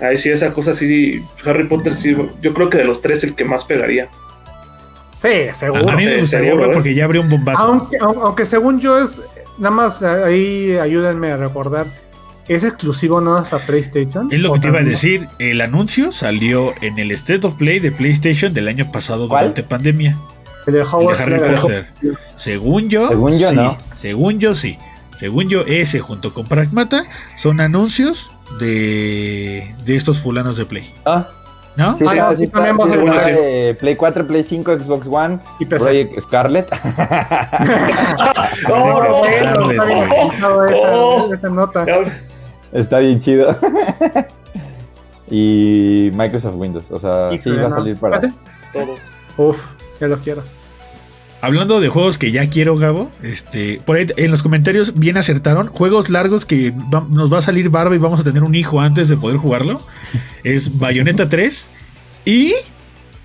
[0.00, 1.22] Ahí sí, esa cosa sí.
[1.44, 2.16] Harry Potter sí.
[2.40, 4.08] Yo creo que de los tres el que más pegaría.
[5.20, 5.88] Sí, seguro.
[5.88, 6.72] a mí me gustaría, güey, ¿eh?
[6.72, 7.62] porque ya abrió un bombazo.
[7.62, 9.20] Aunque, au- aunque según yo es,
[9.58, 11.86] nada más eh, ahí ayúdenme a recordar,
[12.48, 14.32] ¿es exclusivo nada más para PlayStation?
[14.32, 15.28] Es lo ¿O que te iba a decir.
[15.38, 19.44] El anuncio salió en el State of Play de PlayStation del año pasado ¿Cuál?
[19.44, 20.18] durante pandemia.
[20.66, 21.60] El de El de Howard Harry.
[21.60, 21.86] Potter.
[22.36, 23.56] Según yo, Según yo, sí.
[23.56, 23.78] no.
[23.96, 24.78] Según yo, sí.
[25.20, 27.04] Según yo, ese junto con Pragmata
[27.36, 30.92] son anuncios de, de estos fulanos de Play.
[31.04, 31.28] Ah,
[31.76, 31.96] ¿No?
[31.96, 33.30] sí, Ah, sí, no, sí sí, está, sí sí.
[33.30, 35.84] de Play 4, Play 5, Xbox One, Y PC.
[35.84, 36.68] Project Scarlet.
[38.70, 40.20] Oh, Scarlett, está bien güey.
[40.20, 41.32] explicado esa, Oh.
[41.32, 41.86] esa nota.
[42.72, 43.56] Está bien chido.
[45.30, 46.84] y Microsoft Windows.
[46.90, 47.76] O sea, sí Híjole, va a no.
[47.76, 48.16] salir para.
[48.16, 48.32] ¿Ah, sí?
[48.72, 49.00] Todos.
[49.36, 49.64] Uf,
[50.00, 50.42] ya lo quiero.
[51.44, 55.66] Hablando de juegos que ya quiero, Gabo, este, por ahí en los comentarios bien acertaron.
[55.66, 58.80] Juegos largos que va- nos va a salir barba y vamos a tener un hijo
[58.80, 59.82] antes de poder jugarlo.
[60.44, 61.68] Es Bayonetta 3
[62.24, 62.52] y.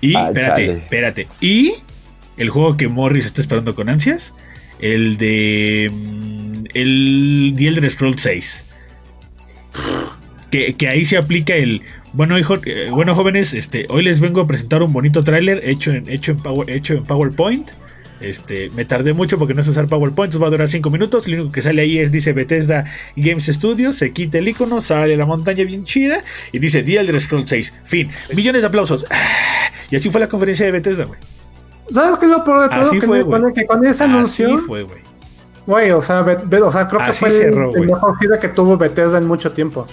[0.00, 0.78] Y, Ah, espérate, chale.
[0.78, 1.28] espérate.
[1.40, 1.74] Y
[2.36, 4.34] el juego que Morris está esperando con ansias.
[4.80, 5.88] El de.
[5.92, 8.64] mm, El The Elder Scrolls 6.
[10.50, 11.82] Que, que ahí se aplica el.
[12.14, 15.92] Bueno, hijo, eh, bueno, jóvenes, este, hoy les vengo a presentar un bonito tráiler hecho
[15.92, 17.70] en, hecho, en Power- hecho en PowerPoint.
[18.20, 21.28] Este, me tardé mucho porque no sé usar PowerPoint, entonces va a durar 5 minutos.
[21.28, 25.16] Lo único que sale ahí es, dice Bethesda Games Studios, se quita el icono, sale
[25.16, 27.72] la montaña bien chida y dice The Elder Scrolls 6.
[27.84, 28.10] Fin.
[28.34, 29.06] Millones de aplausos.
[29.90, 31.20] Y así fue la conferencia de Bethesda, güey.
[31.90, 32.80] ¿Sabes qué es lo peor de todo?
[32.80, 34.98] Así que, fue, me- que con ese anuncio, Así fue, güey.
[35.66, 37.86] güey, o sea, o sea, creo que Así fue el- cerró, el, güey.
[37.88, 39.86] mejor gira que tuvo Bethesda en mucho tiempo.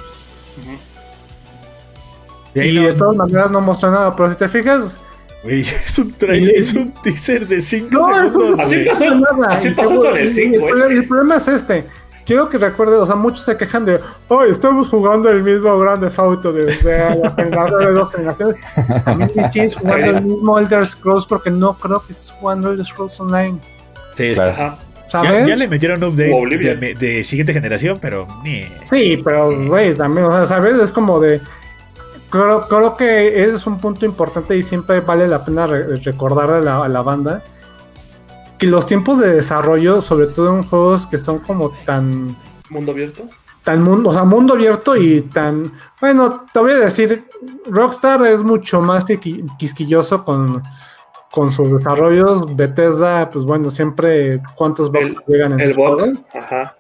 [2.55, 4.97] Y no- de todas maneras no mostró nada, pero si te fijas,
[5.45, 8.59] güey, es un trailer, es un teaser de 5 No, segundos.
[8.59, 9.15] Así pasó.
[9.15, 9.53] nada.
[9.55, 11.85] así pasó con el y- y 5, el, problema- el problema es este.
[12.25, 16.09] Quiero que recuerdes, o sea, muchos se quejan de, oh, estamos jugando el mismo Grande
[16.17, 18.55] Auto de, de la generación de dos generaciones.
[19.05, 22.71] A mí me sigues jugando el mismo Elder Scrolls porque no creo que estés jugando
[22.71, 23.59] Elder Scrolls Online.
[24.17, 24.51] Sí, Claro.
[24.53, 24.77] Ajá.
[25.03, 25.47] ya, ¿Sabes?
[25.47, 26.79] ya le metieron update O Oblivion.
[26.79, 28.27] de, de siguiente generación, pero.
[28.43, 30.79] ni- Sí, pero, güey, también, o sea, ¿sabes?
[30.79, 31.39] Es como de.
[32.35, 36.49] Creo, creo que ese es un punto importante y siempre vale la pena re- recordar
[36.51, 37.41] a la, a la banda
[38.57, 42.35] que los tiempos de desarrollo, sobre todo en juegos que son como tan.
[42.69, 43.23] Mundo abierto.
[43.63, 45.71] tan mundo, o sea, mundo abierto y tan.
[46.01, 47.25] Bueno, te voy a decir,
[47.67, 49.19] Rockstar es mucho más que
[49.57, 50.61] quisquilloso con,
[51.31, 52.55] con sus desarrollos.
[52.55, 55.99] Bethesda, pues bueno, siempre cuántos bugs El- llegan en El sus bot.
[55.99, 56.19] juegos.
[56.33, 56.75] Ajá.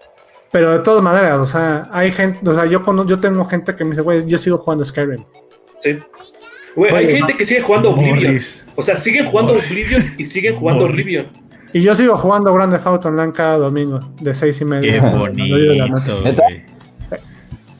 [0.51, 3.75] Pero de todas maneras, o sea, hay gente, o sea, yo, cono- yo tengo gente
[3.75, 5.21] que me dice, güey, yo sigo jugando Skyrim.
[5.85, 5.97] Sí.
[6.75, 8.15] Güey, hay gente que sigue jugando Oblivion.
[8.25, 8.65] Morris.
[8.75, 9.69] O sea, siguen jugando Morris.
[9.71, 11.03] Oblivion y siguen jugando Morris.
[11.05, 11.27] Oblivion.
[11.73, 14.93] Y yo sigo jugando Grande Auto Online cada domingo, de seis y media.
[14.93, 15.55] Qué bonito.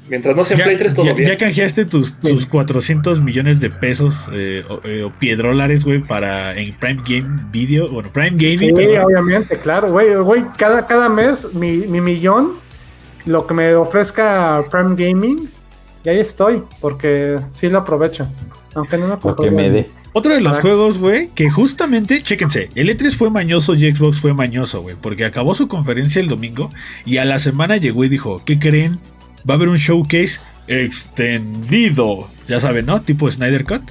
[0.07, 1.29] Mientras no Ya, Play 3, todo ya- bien.
[1.29, 6.55] ya canjeaste tus, tus 400 millones de pesos eh, o, eh, o piedrólares, güey, para
[6.55, 8.57] en Prime Game Video, bueno, Prime Gaming.
[8.59, 9.05] Sí, perdón.
[9.05, 12.51] obviamente, claro, güey, güey, cada, cada mes mi, mi millón,
[13.25, 15.49] lo que me ofrezca Prime Gaming,
[16.05, 18.27] y ahí estoy, porque sí lo aprovecho.
[18.75, 19.89] Aunque no me Lo que me dé.
[20.13, 24.33] Otro de los juegos, güey, que justamente, chéquense, el E3 fue mañoso y Xbox fue
[24.33, 26.69] mañoso, güey, porque acabó su conferencia el domingo
[27.05, 28.99] y a la semana llegó y dijo, ¿qué creen?
[29.49, 32.27] Va a haber un showcase extendido.
[32.47, 33.01] Ya saben, ¿no?
[33.01, 33.81] Tipo Snyder Cut.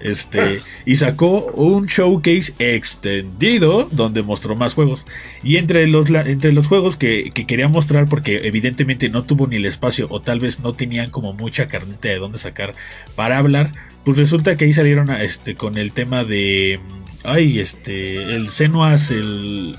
[0.00, 5.06] Este, y sacó un showcase extendido donde mostró más juegos.
[5.42, 9.56] Y entre los, entre los juegos que, que quería mostrar, porque evidentemente no tuvo ni
[9.56, 12.74] el espacio o tal vez no tenían como mucha carnita de dónde sacar
[13.16, 13.72] para hablar,
[14.04, 16.80] pues resulta que ahí salieron a- este, con el tema de...
[17.26, 19.74] Ay, este, el Senuas, el...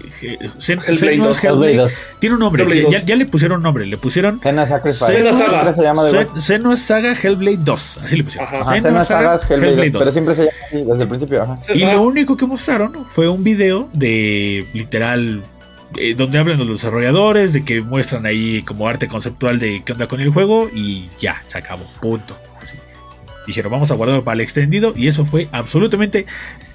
[0.57, 1.71] Sen- Hellblade Senua's 2, Hellblade.
[1.73, 1.91] Hellblade 2.
[2.19, 3.05] Tiene un nombre, Hellblade ya, 2.
[3.05, 5.05] ya le pusieron nombre, le pusieron Senua Sacrifice.
[5.05, 5.73] Senua Saga.
[5.75, 8.47] Se llama de Sen- Senua's Saga Hellblade 2, así le pusieron.
[8.49, 8.57] Ajá.
[8.63, 9.99] Senua's Senua Saga Sagas Hellblade, 2, 2.
[10.01, 11.43] pero siempre se llama así desde el principio.
[11.43, 11.59] Ajá.
[11.73, 15.43] Y lo único que mostraron fue un video de literal
[15.97, 19.91] eh, donde hablan de los desarrolladores, de que muestran ahí como arte conceptual de qué
[19.93, 22.35] onda con el juego y ya, se acabó, punto.
[23.45, 23.51] Así.
[23.51, 26.25] Dijeron, vamos a guardarlo para el extendido y eso fue absolutamente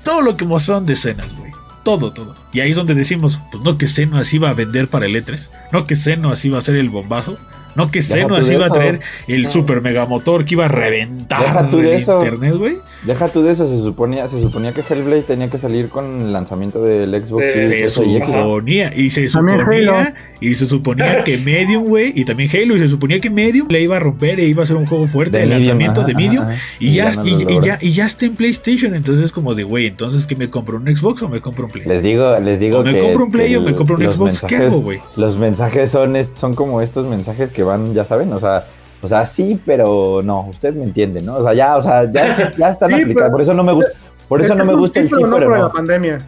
[0.04, 1.52] todo lo que mostraron de escenas, güey.
[1.82, 2.36] Todo, todo.
[2.52, 5.48] Y ahí es donde decimos, pues no que Senuas iba a vender para el E3,
[5.72, 7.38] no que Senuas iba a ser el bombazo,
[7.84, 11.70] no que Senuas iba a traer el super mega motor que iba a reventar Deja
[11.70, 12.18] tú el de eso.
[12.18, 12.76] internet, güey.
[13.04, 16.32] Deja tú de eso, se suponía, se suponía que Hellblade tenía que salir con el
[16.32, 21.84] lanzamiento del Xbox De- Series Se suponía, y se suponía, y se suponía que Medium,
[21.84, 24.62] güey, y también Halo, y se suponía que Medium le iba a romper e iba
[24.62, 26.60] a ser un juego fuerte de, Medium, lanzamiento ajá, de Medium, ajá, ajá.
[26.78, 29.86] y, ya, no y, ya, y ya está en PlayStation, entonces es como de, güey,
[29.86, 31.86] entonces que me compro un Xbox o me compro un Play.
[31.86, 32.98] Les digo, les digo O me que.
[32.98, 34.98] compro un Play que o me compro un Xbox, ¿qué mensajes- hago, güey?
[35.16, 38.64] Los mensajes son, son como estos mensajes que van, ya saben, o sea,
[39.02, 41.36] o sea, sí, pero no, usted me entiende, ¿no?
[41.38, 43.72] O sea, ya, o sea, ya, ya están Sí, aplicados, pero- por eso no me
[43.72, 43.90] gusta,
[44.28, 46.26] por eso Es no me gusta el sí, pero no la pandemia.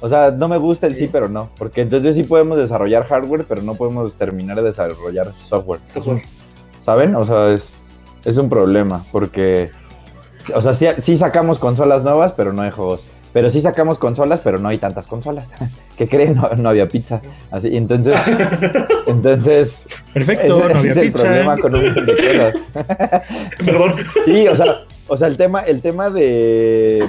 [0.00, 3.44] O sea, no me gusta el sí, pero no, porque entonces sí podemos desarrollar hardware,
[3.48, 5.80] pero no podemos terminar de desarrollar software.
[5.88, 6.22] software.
[6.84, 7.14] ¿Saben?
[7.16, 7.70] O sea, es,
[8.26, 9.70] es un problema, porque,
[10.54, 13.06] o sea, sí, sí sacamos consolas nuevas, pero no hay juegos.
[13.32, 15.48] Pero sí sacamos consolas, pero no hay tantas consolas.
[15.96, 16.34] ¿Qué creen?
[16.34, 17.20] No, no había pizza.
[17.50, 18.18] Así, entonces,
[19.06, 21.24] entonces, Perfecto, ese, no ese había es el pizza.
[21.24, 23.22] problema con un de cosas.
[23.64, 23.94] Perdón.
[24.24, 27.08] Sí, o sea, o sea, el tema, el tema de,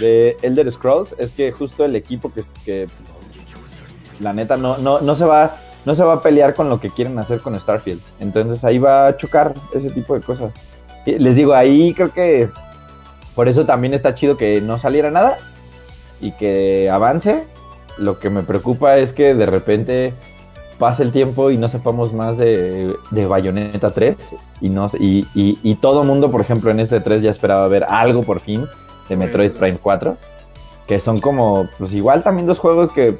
[0.00, 2.88] de Elder Scrolls es que justo el equipo que, que
[4.20, 6.90] la neta no, no, no se va, no se va a pelear con lo que
[6.90, 8.00] quieren hacer con Starfield.
[8.18, 10.52] Entonces ahí va a chocar ese tipo de cosas.
[11.04, 12.48] Y les digo, ahí creo que
[13.36, 15.38] por eso también está chido que no saliera nada
[16.20, 17.44] y que avance.
[17.98, 20.14] Lo que me preocupa es que de repente
[20.78, 24.16] pase el tiempo y no sepamos más de, de Bayonetta 3
[24.60, 27.84] y, no, y, y, y todo mundo, por ejemplo, en este 3 ya esperaba ver
[27.88, 28.66] algo por fin
[29.08, 30.16] de Metroid Prime 4,
[30.86, 33.18] que son como, pues igual también dos juegos que,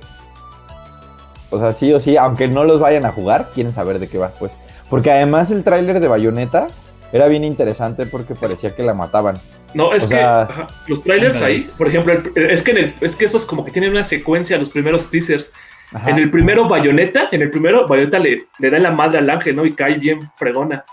[1.50, 4.18] o sea, sí o sí, aunque no los vayan a jugar, quieren saber de qué
[4.18, 4.52] va, pues.
[4.90, 6.68] Porque además el tráiler de Bayonetta
[7.12, 9.36] era bien interesante porque parecía que la mataban.
[9.74, 12.78] No, es O que sea, ajá, los trailers ahí, por ejemplo, el- es que, en
[12.78, 15.50] el- es que esos como que tienen una secuencia, los primeros teasers.
[15.92, 16.10] Ajá.
[16.10, 19.54] En el primero, Bayonetta, en el primero, Bayonetta le, le da la madre al ángel,
[19.54, 19.64] ¿no?
[19.64, 20.84] Y cae bien fregona.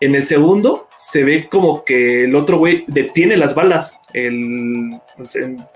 [0.00, 3.98] En el segundo, se ve como que el otro güey detiene las balas.
[4.14, 4.92] El,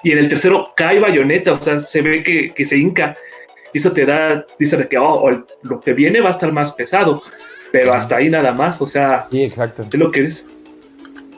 [0.03, 3.15] y en el tercero, cae Bayonetta, o sea, se ve que, que se hinca.
[3.75, 6.51] Y eso te da, dice de que oh, el- lo que viene va a estar
[6.53, 7.23] más pesado.
[7.75, 9.83] Pero hasta ahí nada más, o sea, Sí, exacto.
[9.83, 10.47] es lo que es.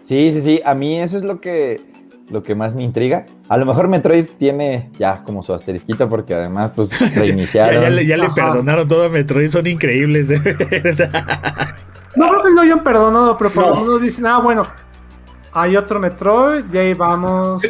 [0.04, 0.60] Sí, sí, sí.
[0.66, 1.80] A mí eso es lo que,
[2.28, 3.24] lo que más me intriga.
[3.48, 7.80] A lo mejor Metroid tiene ya como su asterisquito porque además pues Ya, reiniciaron.
[7.82, 8.34] ya le, ya le Ajá.
[8.34, 11.10] perdonaron todo a Metroid, son increíbles, de verdad.
[12.16, 13.70] No creo que lo hayan perdonado, pero por No.
[13.70, 14.66] lo menos dicen, ah, bueno,
[15.52, 17.64] hay otro Metroid, y ahí vamos.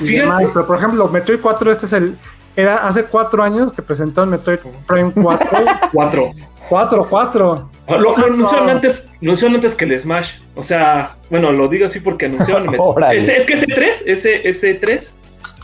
[0.00, 0.44] y demás.
[0.54, 2.16] Pero por ejemplo, Metroid 4, este es el.
[2.54, 5.48] Era hace cuatro años que presentó el Metroid Prime 4.
[5.92, 6.30] cuatro.
[6.72, 7.70] 4, 4.
[7.88, 8.32] Lo, lo Cuatro.
[8.32, 10.36] anunciaron antes, anunciaron antes que el Smash.
[10.54, 12.74] O sea, bueno, lo digo así porque anunciaron.
[13.12, 15.14] ese, es que ese 3, ese, ese 3,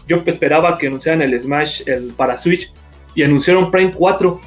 [0.06, 2.70] yo esperaba que anunciaran el Smash el, para Switch
[3.14, 4.38] y anunciaron Prime 4.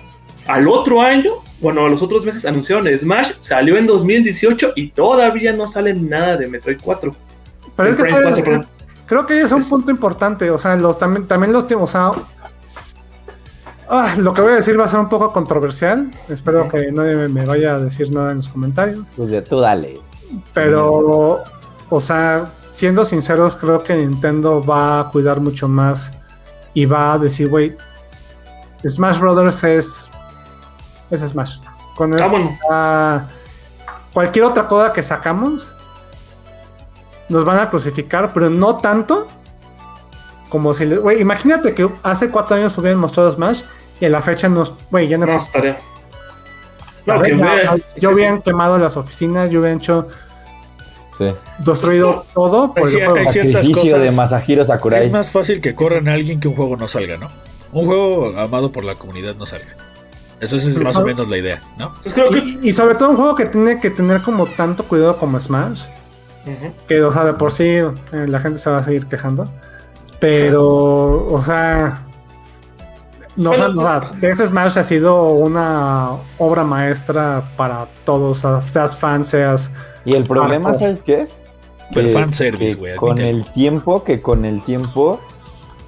[0.46, 4.92] Al otro año, bueno, a los otros meses anunciaron el Smash, salió en 2018 y
[4.92, 7.16] todavía no sale nada de Metroid 4.
[7.76, 8.36] Pero es que Prime ¿sabes?
[8.36, 8.68] 4, perdón.
[9.08, 10.52] creo que es un Es- punto importante.
[10.52, 11.66] O sea, los también, también los.
[11.72, 12.12] O sea,
[13.90, 16.10] ah, lo que voy a decir va a ser un poco controversial.
[16.30, 19.08] Espero que nadie me- vaya a decir nada en los comentarios.
[19.16, 20.00] Pues ya, tú dale.
[20.54, 21.44] Pero,
[21.90, 26.14] o sea, siendo sinceros, creo que Nintendo va a cuidar mucho más
[26.74, 27.76] y va a decir, güey,
[28.88, 30.10] Smash Brothers es,
[31.10, 31.60] es Smash.
[31.98, 32.32] Con Ah,
[32.72, 33.26] ah,
[34.14, 35.76] cualquier otra cosa que sacamos,
[37.30, 39.28] nos van a crucificar, pero no tanto
[40.52, 43.64] como si, le- güey, imagínate que hace cuatro años hubieran mostrado Smash
[44.00, 45.80] y en la fecha nos, güey, ya no, no estaría.
[47.06, 47.38] Que
[48.00, 50.08] Ya- hubieran quemado las oficinas, yo hubieran hecho
[51.18, 51.26] Sí.
[51.60, 53.16] destruido todo por el juego.
[53.16, 54.02] hay ciertas Sacrificio cosas.
[54.10, 55.06] de Masahiro Sakurai.
[55.06, 57.30] Es más fácil que corran a alguien que un juego no salga, ¿no?
[57.72, 59.76] Un juego amado por la comunidad no salga.
[60.40, 61.94] Eso es más o menos la idea, ¿no?
[62.02, 64.84] Pues creo que- Y, y sobre todo un juego que tiene que tener como tanto
[64.84, 65.84] cuidado como Smash.
[66.88, 69.52] Que, o sea, de por sí eh, la gente se va a seguir quejando.
[70.22, 72.06] Pero, o sea.
[73.36, 78.68] No, Bueno, o sea, ese Smash ha sido una obra maestra para todos, o sea,
[78.68, 79.74] seas fan, seas.
[80.06, 80.74] Y el problema.
[80.74, 81.42] ¿sabes qué es?
[81.94, 85.20] Que- fanservice, que güey, Con el tiempo, que con el tiempo,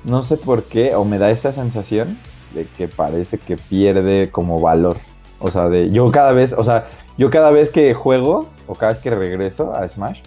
[0.03, 2.17] no sé por qué, o me da esa sensación
[2.53, 4.97] de que parece que pierde como valor.
[5.39, 8.93] O sea, de yo cada vez, o sea, yo cada vez que juego, o cada
[8.93, 10.21] vez que regreso a Smash,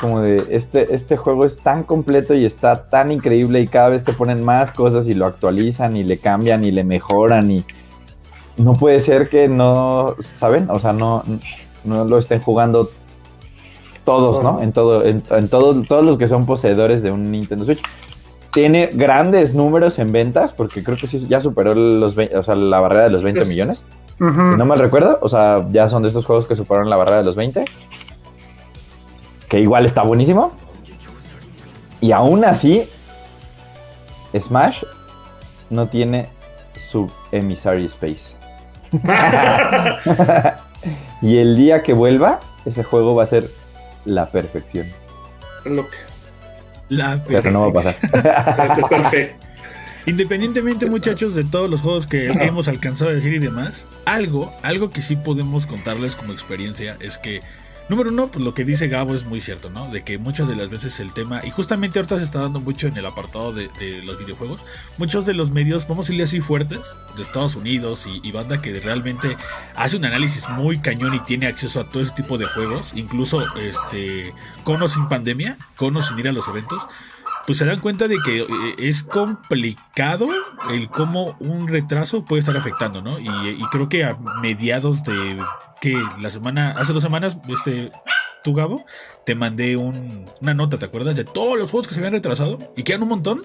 [0.00, 4.04] como de este, este juego es tan completo y está tan increíble y cada vez
[4.04, 7.64] te ponen más cosas y lo actualizan y le cambian y le mejoran y
[8.56, 10.68] no puede ser que no, ¿saben?
[10.70, 11.22] O sea, no,
[11.84, 12.90] no lo estén jugando
[14.04, 14.60] todos, ¿no?
[14.60, 17.80] En todo, en, en todo, todos los que son poseedores de un Nintendo Switch.
[18.52, 22.56] Tiene grandes números en ventas, porque creo que sí ya superó los 20 o sea,
[22.56, 23.50] la barrera de los 20 Sí.
[23.52, 23.84] millones.
[24.18, 24.32] Ujú.
[24.32, 27.18] Si no mal recuerdo, o sea, ya son de estos juegos que superaron la barrera
[27.18, 27.64] de los 20.
[29.50, 30.52] Que igual está buenísimo.
[32.00, 32.88] Y aún así,
[34.38, 34.84] Smash
[35.68, 36.28] no tiene
[36.74, 38.34] su Emissary Space.
[41.22, 43.46] y el día que vuelva, ese juego va a ser
[44.04, 44.86] la perfección.
[45.64, 45.96] Lo que-
[46.88, 49.36] La Pero no va a pasar.
[50.06, 54.90] Independientemente, muchachos, de todos los juegos que hemos alcanzado a decir y demás, algo, algo
[54.90, 57.42] que sí podemos contarles como experiencia es que,
[57.90, 59.90] número uno, pues lo que dice Gabo es muy cierto, ¿no?
[59.90, 62.86] De que muchas de las veces el tema, y justamente ahorita se está dando mucho
[62.86, 63.68] en el apartado de,
[64.04, 64.64] los videojuegos,
[64.96, 68.62] muchos de los medios, vamos a decirle así fuertes, de Estados Unidos y, y banda
[68.62, 69.36] que realmente
[69.74, 73.44] hace un análisis muy cañón y tiene acceso a todo ese tipo de juegos, incluso
[73.56, 76.86] este, con o sin pandemia, con o sin ir a los eventos
[77.50, 78.46] pues se dan cuenta de que eh,
[78.78, 80.28] es complicado
[80.70, 83.18] el cómo un retraso puede estar afectando, ¿no?
[83.18, 85.36] Y, y creo que a mediados de
[85.80, 87.90] que la semana, hace dos semanas, este,
[88.44, 88.84] tú Gabo,
[89.26, 91.16] te mandé un- una nota, ¿te acuerdas?
[91.16, 93.42] De todos los juegos que se habían retrasado y que eran un montón.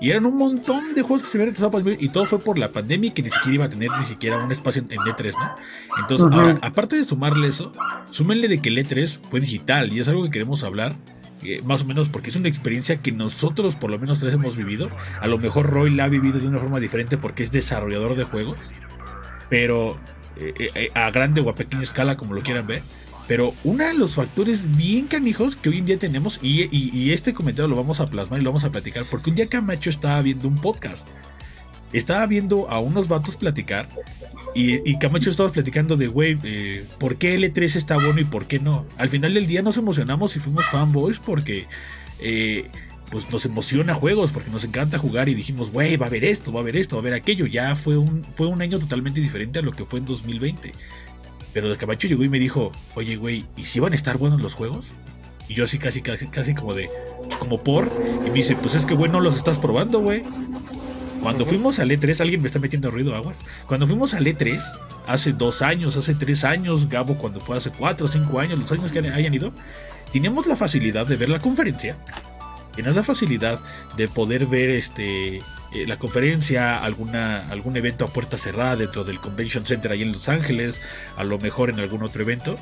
[0.00, 2.38] Y eran un montón de juegos que se habían retrasado para 2020, y todo fue
[2.38, 4.90] por la pandemia y que ni siquiera iba a tener ni siquiera un espacio en,
[4.92, 5.54] en E3, ¿no?
[5.98, 6.34] Entonces, Ujú.
[6.36, 7.72] ahora, aparte de sumarle eso,
[8.10, 10.94] súmenle de que el E3 fue digital y es algo que queremos hablar
[11.42, 14.56] eh, más o menos porque es una experiencia que nosotros por lo menos tres hemos
[14.56, 14.90] vivido.
[15.20, 18.24] A lo mejor Roy la ha vivido de una forma diferente porque es desarrollador de
[18.24, 18.56] juegos,
[19.48, 19.98] pero
[20.36, 22.82] eh, eh, a grande o a pequeña escala como lo quieran ver.
[23.28, 27.12] Pero uno de los factores bien canijos que hoy en día tenemos, y, y- y
[27.12, 29.88] este comentario lo vamos a plasmar y lo vamos a platicar, porque un día Camacho
[29.88, 31.06] estaba viendo un podcast.
[31.92, 33.88] Estaba viendo a unos vatos platicar
[34.54, 38.58] y, Camacho estaba platicando de, güey, eh, ¿por qué L3 está bueno y por qué
[38.58, 38.86] no?
[38.96, 41.66] Al final del día nos emocionamos y fuimos fanboys porque
[42.20, 42.68] eh,
[43.10, 46.52] pues nos emociona juegos, porque nos encanta jugar y dijimos, güey, va a haber esto,
[46.52, 47.46] va a haber esto, va a haber aquello.
[47.46, 50.72] Ya fue un, fue un año totalmente diferente a lo que fue en 2020.
[51.52, 54.40] Pero de Camacho llegó y me dijo, oye, güey, ¿y si van a estar buenos
[54.40, 54.86] los juegos?
[55.48, 56.88] Y yo así casi, casi, casi como de,
[57.40, 57.90] como por,
[58.24, 60.22] y me dice, pues es que, güey, no los estás probando, güey.
[61.22, 63.42] Cuando fuimos al E3, alguien me está metiendo ruido aguas.
[63.66, 64.60] Cuando fuimos al E3,
[65.06, 68.72] hace dos años, hace tres años, Gabo, cuando fue hace cuatro o cinco años, los
[68.72, 69.52] años que hayan ido,
[70.12, 71.96] teníamos la facilidad de ver la conferencia.
[72.74, 73.60] Tenías la facilidad
[73.96, 79.20] de poder ver este eh, la conferencia, alguna, algún evento a puerta cerrada dentro del
[79.20, 80.80] Convention Center ahí en Los Ángeles,
[81.16, 82.58] a lo mejor en algún otro evento.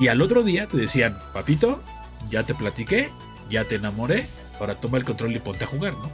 [0.00, 1.82] Y al otro día te decían, papito,
[2.28, 3.10] ya te platiqué,
[3.50, 4.26] ya te enamoré,
[4.58, 6.10] ahora toma el control y ponte a jugar, ¿no?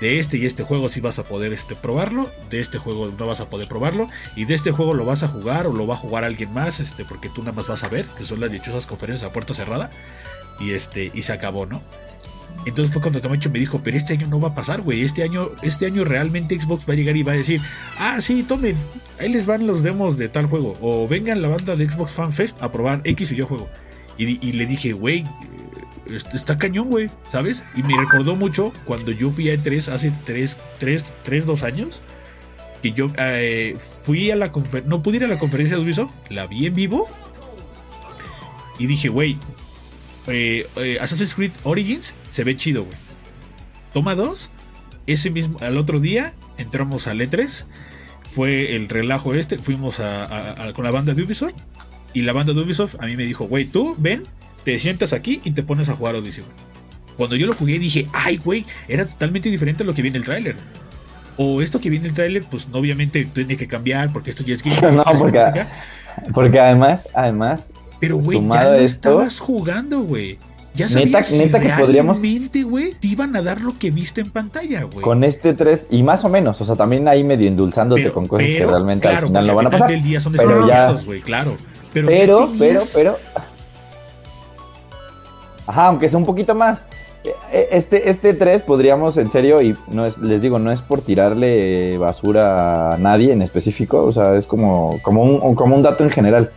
[0.00, 3.26] De este y este juego sí vas a poder este, probarlo, de este juego no
[3.26, 5.94] vas a poder probarlo, y de este juego lo vas a jugar o lo va
[5.94, 8.50] a jugar alguien más, este, porque tú nada más vas a ver, que son las
[8.50, 9.90] dichosas conferencias a puerta cerrada,
[10.60, 11.82] y este, y se acabó, ¿no?
[12.64, 15.02] Entonces fue cuando Camacho me dijo, pero este año no va a pasar, güey.
[15.02, 17.60] Este año, este año realmente Xbox va a llegar y va a decir,
[17.96, 18.76] ah, sí, tomen,
[19.20, 20.76] ahí les van los demos de tal juego.
[20.80, 23.68] O vengan la banda de Xbox Fan Fest a probar X y yo juego.
[24.16, 25.24] Y, y le dije, güey,
[26.10, 27.64] está cañón, güey, ¿sabes?
[27.74, 32.02] Y me recordó mucho cuando yo fui a E3 hace 3, 3, 3 2 años.
[32.82, 36.12] Que yo eh, fui a la conferencia, no pude ir a la conferencia de Ubisoft,
[36.30, 37.08] la vi en vivo.
[38.78, 39.36] Y dije, güey,
[40.28, 42.96] eh, eh, Assassin's Creed Origins se ve chido, güey.
[43.92, 44.50] Toma 2,
[45.08, 47.64] ese mismo, al otro día entramos al E3.
[48.30, 51.54] Fue el relajo este, fuimos con la banda de Ubisoft.
[52.14, 54.22] Y la banda de Ubisoft a mí me dijo, güey, tú ven,
[54.72, 56.44] te sientas aquí y te pones a jugar Odyssey.
[57.16, 60.24] Cuando yo lo jugué dije, ay, güey, era totalmente diferente a lo que viene el
[60.24, 60.56] tráiler.
[61.36, 64.62] O esto que viene el tráiler, pues obviamente tiene que cambiar porque esto ya es
[64.80, 64.92] game.
[64.96, 65.64] no, porque,
[66.34, 67.72] porque además, además.
[67.98, 70.38] Pero, güey, ya no esto, estabas jugando, güey.
[70.74, 74.20] Ya Neta- sabías si que podríamos- realmente, güey, te iban a dar lo que viste
[74.20, 75.00] en pantalla, güey.
[75.00, 78.28] Con este 3, y más o menos, o sea, también ahí medio endulzándote Pero- con
[78.28, 79.88] cosas que realmente claro, al final no van a pasar.
[79.90, 81.56] del día son Pero ya- güey, claro.
[81.92, 82.52] Pero, Pero,
[82.94, 83.18] pero.
[85.68, 86.84] Ajá, aunque sea un poquito más.
[87.52, 91.02] Eh, Este, este 3 podríamos, en serio, y no es, les digo, no es por
[91.02, 96.04] tirarle basura a nadie en específico, o sea, es como, como, un, como un dato
[96.04, 96.50] en general.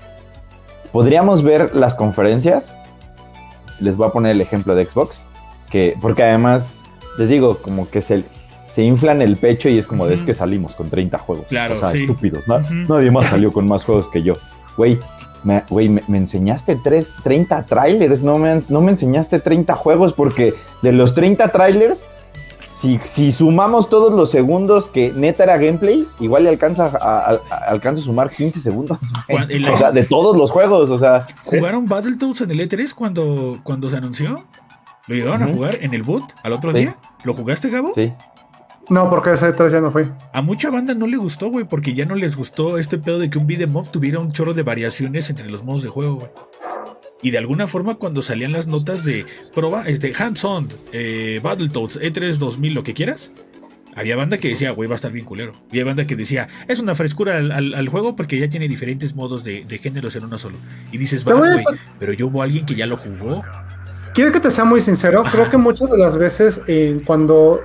[0.91, 2.71] Podríamos ver las conferencias.
[3.79, 5.19] Les voy a poner el ejemplo de Xbox.
[5.69, 6.81] Que, porque además,
[7.17, 8.23] les digo, como que se,
[8.73, 11.45] se inflan el pecho y es como de es que salimos con 30 juegos.
[11.47, 11.99] Claro, o sea, sí.
[12.01, 12.57] estúpidos, ¿no?
[12.57, 12.73] Ujú.
[12.93, 14.33] Nadie más salió con más juegos que yo.
[14.77, 14.99] Güey,
[15.43, 20.13] me, güey, me, me enseñaste tres, 30 trailers, no me, no me enseñaste 30 juegos
[20.13, 22.03] porque de los 30 trailers,
[22.75, 27.55] si, si sumamos todos los segundos que neta era gameplay, igual le alcanza a, a-
[27.67, 28.97] alcanza a sumar 15 segundos.
[29.71, 33.89] O sea, de todos los juegos, o sea, ¿Jugaron Battletoads en el E3 cuando, cuando
[33.89, 34.43] se anunció?
[35.07, 36.77] ¿Lo llegaron a jugar en el boot al otro Sí.
[36.79, 36.95] día?
[37.23, 37.91] ¿Lo jugaste, Gabo?
[37.95, 38.13] sí.
[38.91, 40.05] No, porque ese 3 ya no fue.
[40.33, 43.29] A mucha banda no le gustó, güey, porque ya no les gustó este pedo de
[43.29, 46.29] que un beat'em up tuviera un chorro de variaciones entre los modos de juego, güey.
[47.23, 49.25] Y de alguna forma cuando salían las notas de
[49.55, 53.31] proba, este, hands-on, eh, Battletoads, E3 2000, lo que quieras,
[53.95, 55.51] había banda que decía, güey, va a estar bien culero.
[55.71, 58.67] Y había banda que decía, es una frescura al, al- al juego porque ya tiene
[58.67, 60.55] diferentes modos de, de géneros en uno solo.
[60.91, 61.63] Y dices, va, güey,
[61.99, 63.43] pero yo hubo alguien que ya lo jugó.
[64.13, 65.21] ¿Quieres que te sea muy sincero?
[65.21, 65.31] Ajá.
[65.31, 67.61] Creo que muchas de las veces, eh, cuando,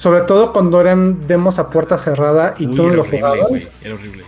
[0.00, 3.18] sobre todo cuando eran demos a puerta cerrada y Uy, tú no era lo horrible,
[3.18, 4.24] jugabas, güey, era horrible.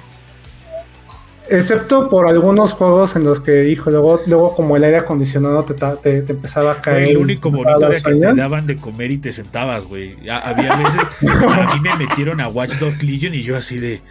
[1.48, 5.72] excepto por algunos juegos en los que dijo, luego, luego como el aire acondicionado te,
[5.72, 7.08] te, te empezaba a caer.
[7.08, 10.14] el único bonito era que te daban de comer y te sentabas, güey.
[10.28, 14.02] Había veces, a mí me metieron a Watch Dogs Legion y yo así de,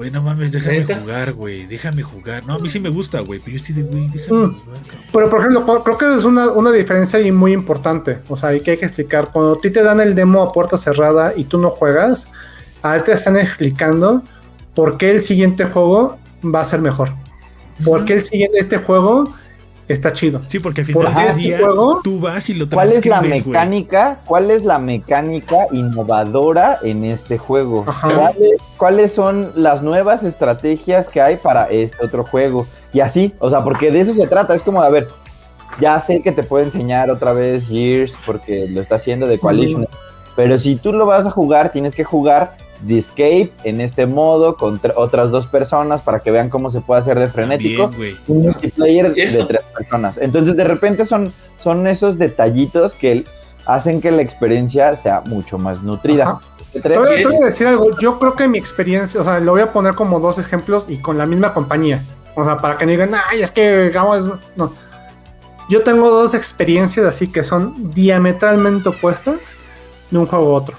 [0.00, 0.98] güey, no mames, déjame ¿Neta?
[0.98, 2.46] jugar, güey, déjame jugar.
[2.46, 4.58] No, a mí sí me gusta, güey, pero yo estoy de, güey, déjame Mm.
[4.58, 5.04] jugar, cabrón.
[5.12, 8.20] Pero por ejemplo, creo que es una, una diferencia ahí muy importante.
[8.30, 9.28] O sea, y que hay que explicar.
[9.30, 12.28] Cuando a ti te dan el demo a puerta cerrada y tú no juegas,
[12.82, 14.22] a ti te están explicando
[14.74, 17.10] por qué el siguiente juego va a ser mejor.
[17.84, 19.30] Por qué el siguiente este juego
[19.92, 20.40] está chido.
[20.48, 23.06] Sí, porque al Por final del este día juego, tú vas y lo ¿Cuál es
[23.06, 24.20] la mecánica?
[24.24, 27.84] ¿Cuál es la mecánica innovadora en este juego?
[27.86, 28.08] Ajá.
[28.08, 32.66] ¿Cuáles, cuáles son las nuevas estrategias que hay para este otro juego?
[32.92, 34.54] Y así, o sea, porque de eso se trata.
[34.54, 35.08] Es como, a ver,
[35.80, 39.86] ya sé que te puedo enseñar otra vez Gears porque lo está haciendo de Coalition.
[40.36, 44.56] Pero si tú lo vas a jugar, tienes que jugar The Escape en este modo
[44.56, 48.16] con tr- otras dos personas para que vean cómo se puede hacer de frenético Bien,
[48.28, 50.16] un multiplayer de tres personas.
[50.18, 53.24] Entonces, de repente son, son esos detallitos que
[53.66, 56.40] hacen que la experiencia sea mucho más nutrida.
[56.72, 57.98] Te voy, a- decir algo.
[58.00, 60.98] Yo creo que mi experiencia, o sea, lo voy a poner como dos ejemplos y
[60.98, 62.02] con la misma compañía.
[62.36, 63.94] O sea, para que no digan, ay, es que es.
[64.56, 64.72] No.
[65.68, 69.54] Yo tengo dos experiencias así que son diametralmente opuestas
[70.10, 70.76] de un juego a otro.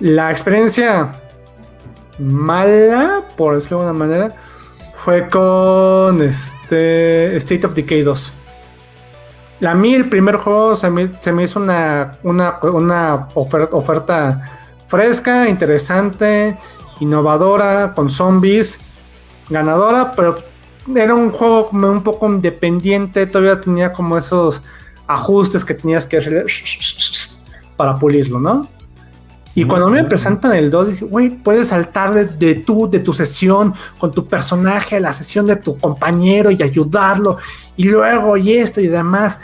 [0.00, 1.12] La experiencia
[2.18, 4.34] mala, por decirlo de alguna manera,
[4.96, 8.32] fue con este State of Decay 2.
[9.66, 14.40] A mí el primer juego se me, se me hizo una, una, una ofer- oferta
[14.88, 16.56] fresca, interesante,
[17.00, 18.78] innovadora, con zombies,
[19.48, 20.38] ganadora, pero
[20.94, 24.62] era un juego como un poco independiente, todavía tenía como esos
[25.06, 26.44] ajustes que tenías que
[27.76, 28.68] para pulirlo, ¿no?
[29.56, 33.12] Y cuando me presentan el 2, dije, güey, puedes saltar de, de tu, de tu
[33.12, 37.38] sesión con tu personaje a la sesión de tu compañero y ayudarlo,
[37.76, 39.38] y luego y esto y demás.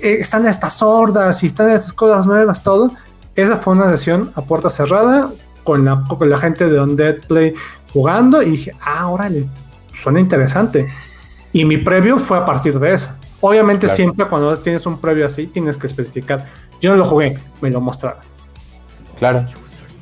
[0.00, 2.90] Eh, están estas sordas y están estas cosas nuevas, todo.
[3.36, 5.30] Esa fue una sesión a puerta cerrada
[5.62, 7.54] con la, con la gente de Undead Play
[7.92, 9.46] jugando y dije, ah, órale,
[9.94, 10.88] suena interesante.
[11.52, 13.10] Y mi previo fue a partir de eso.
[13.40, 13.96] Obviamente Claro.
[13.96, 16.46] siempre cuando tienes un previo así tienes que especificar.
[16.80, 18.20] Yo no lo jugué, me lo mostraron.
[19.20, 19.46] Claro.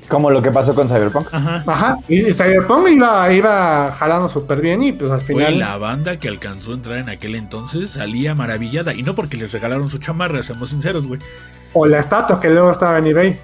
[0.09, 1.29] Como lo que pasó con Cyberpunk.
[1.33, 1.63] Ajá.
[1.67, 5.59] Ajá, y y Cyberpunk iba, iba jalando súper bien y pues al Güey, final...
[5.59, 8.95] la banda que alcanzó a entrar en aquel entonces salía maravillada.
[8.95, 11.21] Y no porque les regalaron su chamarra, seamos sinceros, güey.
[11.75, 13.39] O la estatua que luego estaba en eBay.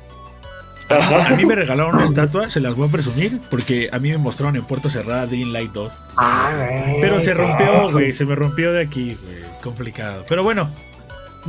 [0.88, 4.18] A mí me regalaron una estatua, se las voy a presumir, porque a mí me
[4.18, 6.04] mostraron en Puerto Cerrada Dream Light 2.
[6.16, 9.36] Ah, güey, Pero se rompió, güey, se me rompió de aquí, güey.
[9.62, 10.24] Complicado.
[10.28, 10.70] Pero bueno.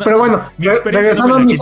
[0.04, 1.58] Pero bueno, mi regresando a mi.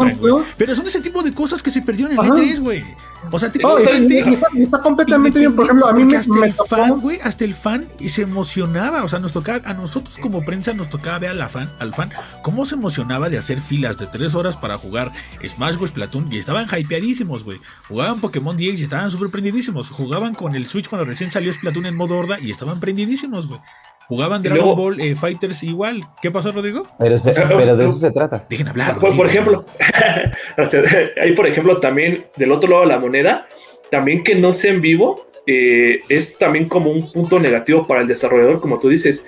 [0.57, 2.29] Pero son ese tipo de cosas que se perdieron en Ajá.
[2.33, 2.83] E3, güey.
[3.31, 5.55] O sea, te Oh, y, y- y está, está completamente bien.
[5.55, 8.09] Por ejemplo, a mí me, hasta me el tocó- fan, güey, hasta el fan y
[8.09, 9.03] se emocionaba.
[9.03, 11.93] O sea, nos tocaba, a nosotros como prensa nos tocaba ver a la fan, al
[11.93, 12.09] fan,
[12.41, 15.11] cómo se emocionaba de hacer filas de tres horas para jugar
[15.45, 17.61] Smash o Splatoon y estaban hypeadísimos, güey.
[17.87, 19.89] Jugaban Pokémon DX y estaban súper prendidísimos.
[19.89, 23.61] Jugaban con el Switch cuando recién salió Splatoon en modo horda y estaban prendidísimos, güey.
[24.07, 26.03] Jugaban Y Dragon luego- Ball eh, Fighters igual.
[26.21, 26.85] ¿Qué pasó, Rodrigo?
[26.99, 28.45] Pero, se- pero de eso se trata.
[28.49, 28.97] Dejen hablar.
[28.97, 29.65] Por, por ejemplo,
[31.21, 33.47] hay por ejemplo también del otro lado de la moneda,
[33.91, 38.07] también que no sea en vivo eh, es también como un punto negativo para el
[38.07, 39.25] desarrollador, como tú dices.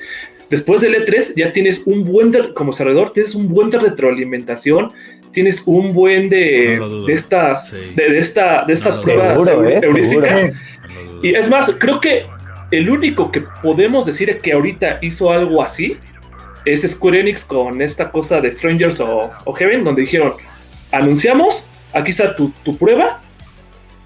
[0.50, 4.92] Después del E3 ya tienes un buen de, como desarrollador, tienes un buen de retroalimentación,
[5.32, 7.78] tienes un buen de, No de estas, Sí.
[7.96, 9.44] de, de esta, de estas No pruebas.
[9.44, 10.40] Seguro, eh, heurísticas.
[10.40, 10.60] seguro.
[11.24, 12.26] Y es más, creo que
[12.78, 15.98] el único que podemos decir que ahorita hizo algo así
[16.66, 20.34] es Square Enix con esta cosa de Strangers of, of Heaven, donde dijeron,
[20.92, 23.22] anunciamos, aquí está tu, tu prueba,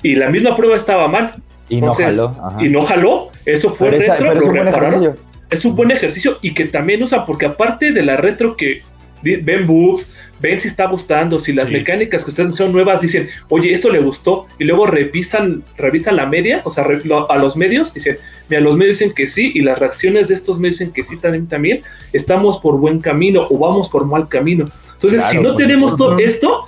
[0.03, 1.31] y la misma prueba estaba mal,
[1.69, 2.47] Y Entonces, no jaló.
[2.47, 2.65] ajá.
[2.65, 5.03] y no jaló, eso fue esa- retro, es un buen repararon.
[5.03, 5.25] ejercicio.
[5.51, 8.81] Es un buen ejercicio y que también usan, porque aparte de la retro que
[9.21, 11.73] ven bugs, ven si está gustando, si las Sí.
[11.73, 16.25] mecánicas que ustedes son nuevas, dicen, oye, esto le gustó, y luego revisan, revisan la
[16.25, 16.85] media, o sea,
[17.29, 18.17] a los medios, dicen,
[18.49, 21.17] mira, los medios dicen que sí, y las reacciones de estos medios dicen que sí
[21.17, 21.81] también, también,
[22.13, 24.65] estamos por buen camino o vamos por mal camino.
[24.93, 26.65] Entonces, Claro, si no tenemos todo esto,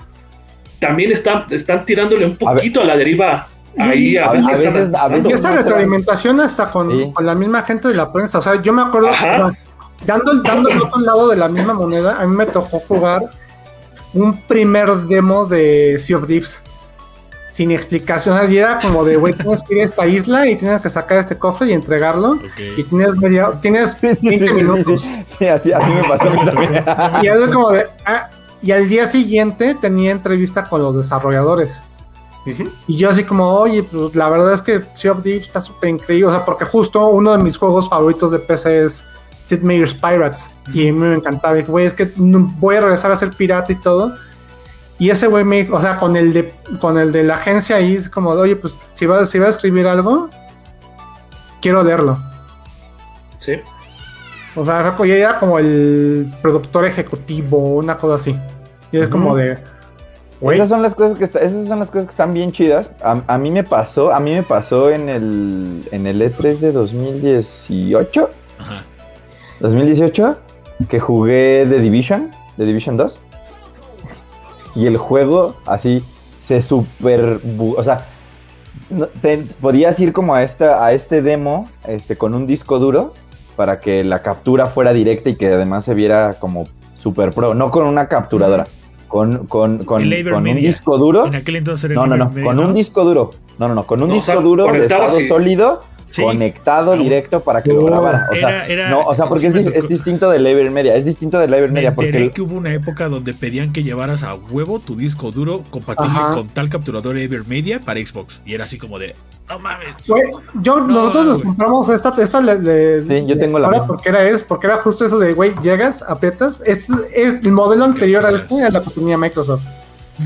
[0.79, 2.55] también están, están tirándole un A ver.
[2.55, 3.47] poquito a, la deriva.
[3.77, 7.11] Ahí a, veces- a esa retroalimentación hasta con, Sí.
[7.13, 8.39] con la misma gente de la prensa.
[8.39, 9.47] O sea, yo me acuerdo, o sea,
[10.05, 13.21] dando, dando el otro lado de la misma moneda, a mí me tocó jugar
[14.13, 16.61] un primer demo de Sea of Thieves.
[17.49, 18.49] Sin explicación.
[18.51, 21.17] Y era como de, güey, tienes que ir a esta isla y tienes que sacar
[21.17, 22.39] este cofre y entregarlo.
[22.77, 25.01] Y tienes media, tienes Sí, sí, 20 sí, minutos.
[25.01, 26.83] sí, sí, así, así me pasó a mí también.
[27.21, 28.29] Y es como de, ah,
[28.61, 31.83] y al día siguiente tenía entrevista con los desarrolladores.
[32.45, 32.69] Ujú.
[32.87, 35.89] Y yo así como, oye, pues la verdad es que Sea of Thieves está súper
[35.89, 36.27] increíble.
[36.27, 39.05] O sea, porque justo uno de mis juegos favoritos de PC es
[39.55, 40.49] Sid Meier's Pirates.
[40.73, 41.55] Y a mí me encantaba.
[41.55, 44.13] Y dije, güey, es que voy a regresar a ser pirata y todo.
[44.97, 47.95] Y ese güey me o sea, con el de con el de la agencia ahí,
[47.95, 50.29] es como, oye, pues si vas, si vas a escribir algo,
[51.61, 52.17] quiero leerlo.
[53.39, 53.53] Sí.
[54.55, 58.35] O sea, ya era como el productor ejecutivo, una cosa así.
[58.91, 59.57] Y es como de,
[60.41, 62.89] Esas son las cosas que está- esas son las cosas que están bien chidas.
[63.03, 66.71] A, a mí me pasó, a mí me pasó en el en el E3 de
[66.73, 68.29] 2018,
[68.59, 68.83] Ajá.
[69.62, 70.38] 2018
[70.89, 73.20] que jugué The Division, The Division 2.
[74.76, 76.01] Y el juego así
[76.41, 77.39] se super,
[77.78, 78.05] o sea,
[78.89, 83.14] no- te- podías ir como a esta a este demo este con un disco duro
[83.55, 86.66] para que la captura fuera directa y que además se viera como
[86.97, 88.66] super pro, no con una capturadora,
[89.09, 91.26] con con con, con un disco duro.
[91.28, 93.32] En aquel entonces era No, no, no, con un disco duro.
[93.59, 95.28] No, no, no, con un No, o disco sea, duro de estado así.
[95.28, 96.22] sólido Sí.
[96.24, 98.28] conectado directo para que lo grabara.
[98.32, 101.39] O sea, Era- era- no, o sea, porque es, me distinto del Ibermedia, es distinto
[101.39, 104.80] del Me Ibermedia porque el- que hubo una época donde pedían que llevaras a huevo
[104.80, 106.32] tu disco duro compatible Ajá.
[106.32, 108.41] con tal capturador Evermedia para Xbox.
[108.45, 109.16] Y era así como de,
[109.49, 109.88] no mames.
[110.07, 110.24] Güey,
[110.62, 114.09] yo, No, nosotros nos compramos esta, esta le- le- Sí, yo tengo la ahora porque
[114.09, 118.26] era eso, porque era justo eso de, güey, llegas, aprietas, es, es el modelo anterior
[118.26, 119.64] a este, era la que tenía Microsoft.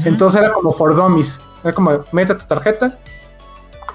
[0.03, 2.97] Entonces era como for dummies, era como, mete tu tarjeta,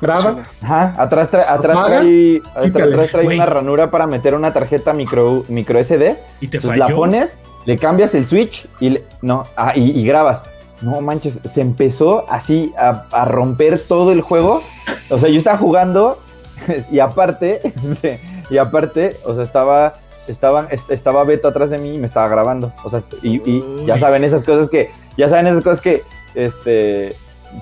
[0.01, 4.93] graba, Ajá, atrás, trae- atrás Apaga, trae, atrás, trae una ranura para meter una tarjeta
[4.93, 6.17] micro, micro SD.
[6.41, 6.89] y te falló.
[6.89, 7.37] la pones,
[7.67, 10.43] le cambias el switch y le- no, ah, y, y grabas.
[10.83, 14.63] No manches, se empezó así a, a romper todo el juego.
[15.11, 16.19] O sea, yo estaba jugando
[16.91, 17.61] y aparte,
[17.93, 19.93] este, y aparte, o sea, estaba,
[20.27, 22.73] estaba, est- estaba Beto atrás de mí y me estaba grabando.
[22.83, 26.03] O sea, y, y ya saben esas cosas que, ya saben esas cosas que,
[26.35, 27.15] este,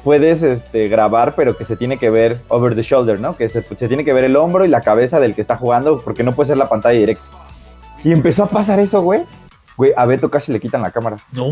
[0.04, 3.36] puedes este, grabar, pero que se tiene que ver over the shoulder, ¿no?
[3.36, 6.00] Que se, se tiene que ver el hombro y la cabeza del que está jugando,
[6.00, 7.24] porque no puede ser la pantalla directa.
[8.04, 9.22] Y empezó a pasar eso, güey.
[9.76, 11.18] Güey, a Beto casi le quitan la cámara.
[11.32, 11.46] No.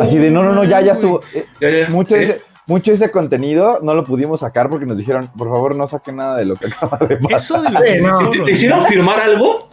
[0.00, 1.20] Así de, no, no, no, ya, ya estuvo.
[1.34, 2.22] Eh, Ya, ya, mucho, sí.
[2.22, 6.16] ese, mucho ese contenido no lo pudimos sacar porque nos dijeron, por favor, no saquen
[6.16, 7.36] nada de lo que acaba de pasar.
[7.36, 9.68] Eso de lo que ¿Te, hicieron firmar algo?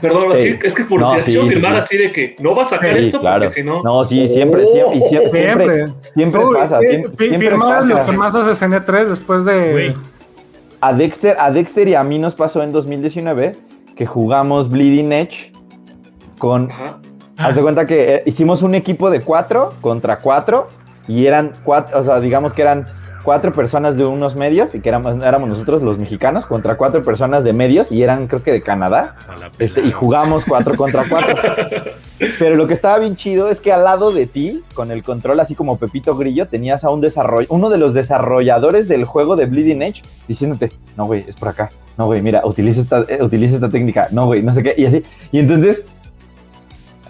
[0.00, 0.48] Perdón, Sí.
[0.50, 1.78] así, es que por No, si sí, firmar sí.
[1.78, 3.40] así de que no vas a sacar Sí, esto claro.
[3.42, 3.82] porque si no.
[3.82, 5.94] No, sí, siempre, siempre, y siempre, siempre, siempre.
[6.14, 7.86] siempre Uy, pasa, eh, siempre, siempre firmar pasa.
[7.86, 9.94] lo que más haces en E3 después de...
[10.80, 13.56] A Dexter, a Dexter y a mí nos pasó en 2019
[13.96, 15.52] que jugamos Bleeding Edge
[16.38, 16.98] con Ajá.
[17.36, 20.68] Haz de cuenta que eh, hicimos un equipo de cuatro contra cuatro
[21.08, 22.86] y eran cuatro, o sea, digamos que eran
[23.24, 27.42] cuatro personas de unos medios y que éramos, éramos nosotros los mexicanos contra cuatro personas
[27.42, 29.16] de medios y eran creo que de Canadá
[29.58, 31.34] este, y jugamos cuatro contra cuatro.
[32.38, 35.40] Pero lo que estaba bien chido es que al lado de ti, con el control
[35.40, 39.46] así como Pepito Grillo, tenías a un desarrollo, uno de los desarrolladores del juego de
[39.46, 43.56] Bleeding Edge diciéndote, no güey, es por acá, no güey, mira, utiliza esta, eh, utiliza
[43.56, 45.02] esta técnica, no güey, no sé qué, y así.
[45.32, 45.84] Y entonces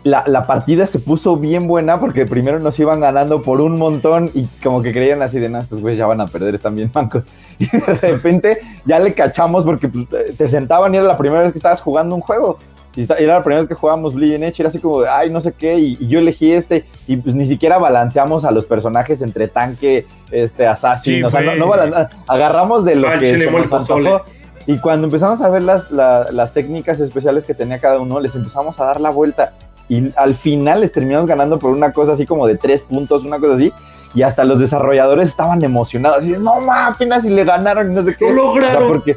[0.05, 4.31] la, la partida se puso bien buena porque primero nos iban ganando por un montón
[4.35, 6.91] y como que creían así de, no, estos güeyes ya van a perder, están bien
[6.95, 7.25] mancos.
[7.59, 11.53] Y de repente ya le cachamos porque pues, te sentaban y era la primera vez
[11.53, 12.59] que estabas jugando un juego.
[12.97, 15.41] Y era la primera vez que jugábamos Bleeding Edge, era así como de, ay, no
[15.41, 19.21] sé qué, y, y yo elegí este, y pues ni siquiera balanceamos a los personajes
[19.23, 23.19] entre tanque, este, assassin, Sí, o sea, fue- no, no balan- agarramos de lo Ah,
[23.19, 24.23] que se nos antojó.
[24.67, 28.35] Y cuando empezamos a ver las, la- las técnicas especiales que tenía cada uno, les
[28.35, 29.53] empezamos a dar la vuelta.
[29.89, 33.39] Y al final les terminamos ganando por una cosa así como de tres puntos, una
[33.39, 33.73] cosa así.
[34.15, 36.19] Y hasta los desarrolladores estaban emocionados.
[36.21, 38.27] Así, no mames, apenas y le ganaron y no sé qué.
[38.33, 38.77] Lo lograron.
[38.77, 39.17] O sea, porque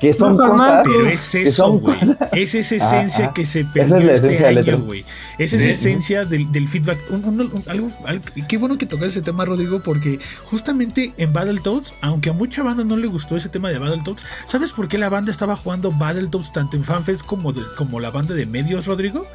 [0.00, 1.98] que son No cosas Pero es eso, son güey.
[2.32, 4.84] Es esa esencia que se Esa perdió es la este esencia del año, E3.
[4.86, 5.04] güey.
[5.38, 6.98] Es esa esencia del, del feedback.
[7.10, 11.32] Un- un- un- algo, algo- qué bueno que tocas ese tema, Rodrigo, porque justamente en
[11.32, 14.96] Battletoads, aunque a mucha banda no le gustó ese tema de Battletoads, ¿sabes por qué
[14.98, 18.86] la banda estaba jugando Battletoads tanto en FanFest como, de- como la banda de medios,
[18.86, 19.26] Rodrigo?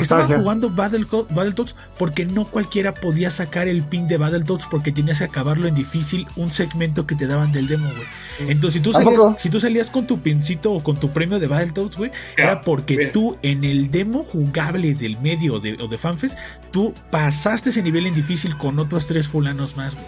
[0.00, 0.42] Estaba Nostalgia.
[0.42, 5.24] jugando Battle- Battletoads porque no cualquiera podía sacar el pin de Battletoads porque tenías que
[5.24, 8.50] acabarlo en difícil un segmento que te daban del demo, güey.
[8.50, 9.36] Entonces, si tú, ¿A salías, poco?
[9.40, 12.96] si tú salías con tu pincito o con tu premio de Battletoads, güey, era porque
[12.96, 13.10] bien.
[13.12, 16.36] tú en el demo jugable del medio o de, o de FanFest,
[16.70, 20.06] tú pasaste ese nivel en difícil con otros tres fulanos más, güey.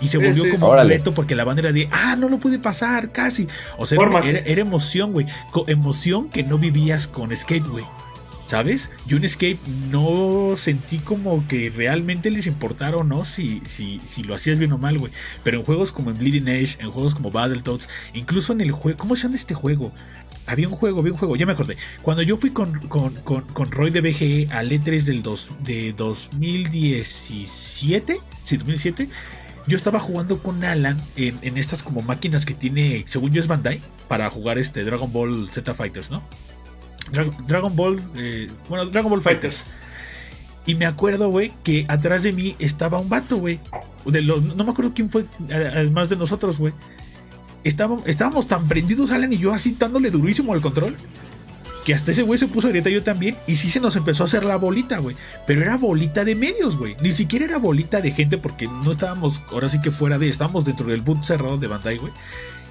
[0.00, 2.38] Y se volvió sí, como un reto porque la banda era de, ah, no lo
[2.40, 3.46] pude pasar, casi.
[3.78, 5.26] O sea, era, era- emoción, güey.
[5.68, 7.84] Emoción que no vivías con Escape, güey.
[8.52, 8.90] ¿Sabes?
[9.06, 9.56] Yo en Escape
[9.90, 14.72] no sentí como que realmente les importara o no si, si, si lo hacías bien
[14.72, 15.10] o mal, güey.
[15.42, 18.98] Pero en juegos como en Bleeding Edge, en juegos como Battletoads, incluso en el juego.
[18.98, 19.90] ¿Cómo se llama este juego?
[20.46, 21.78] Había un juego, había un juego, ya me acordé.
[22.02, 25.94] Cuando yo fui con, con, con, con Roy de BGE al E3 del dos, de
[25.94, 29.08] 2017, sí, 2007,
[29.66, 33.48] yo estaba jugando con Alan en, en estas como máquinas que tiene, según yo es
[33.48, 36.22] Bandai, para jugar este Dragon Ball Z Fighters, ¿no?
[37.12, 39.64] Dra- Dragon Ball, eh, bueno, Dragon Ball Fighters.
[40.64, 43.58] Y me acuerdo, güey, que atrás de mí estaba un vato, güey.
[44.04, 46.72] No me acuerdo quién fue, además de nosotros, güey.
[47.64, 50.96] Estábamos, estábamos tan prendidos, Alan y yo, así dándole durísimo al control.
[51.84, 53.36] Que hasta ese güey se puso a gritar yo también.
[53.48, 55.16] Y sí se nos empezó a hacer la bolita, güey.
[55.48, 56.96] Pero era bolita de medios, güey.
[57.02, 60.64] Ni siquiera era bolita de gente porque no estábamos, ahora sí que fuera de, estábamos
[60.64, 62.12] dentro del boot cerrado de Bandai, güey.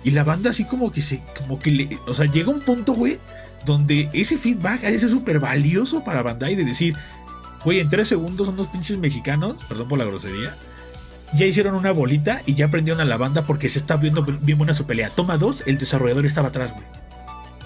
[0.06, 2.94] Y la banda así como que se, como que le, o sea, llega un punto,
[2.94, 3.20] güey,
[3.66, 6.96] donde ese feedback ha de ser súper valioso para Bandai de decir,
[7.64, 10.56] güey, en tres segundos unos pinches mexicanos, perdón por la grosería,
[11.34, 14.58] ya hicieron una bolita y ya prendieron a la banda porque se está viendo bien
[14.58, 15.10] buena su pelea.
[15.10, 16.86] Toma dos, el desarrollador estaba atrás, güey.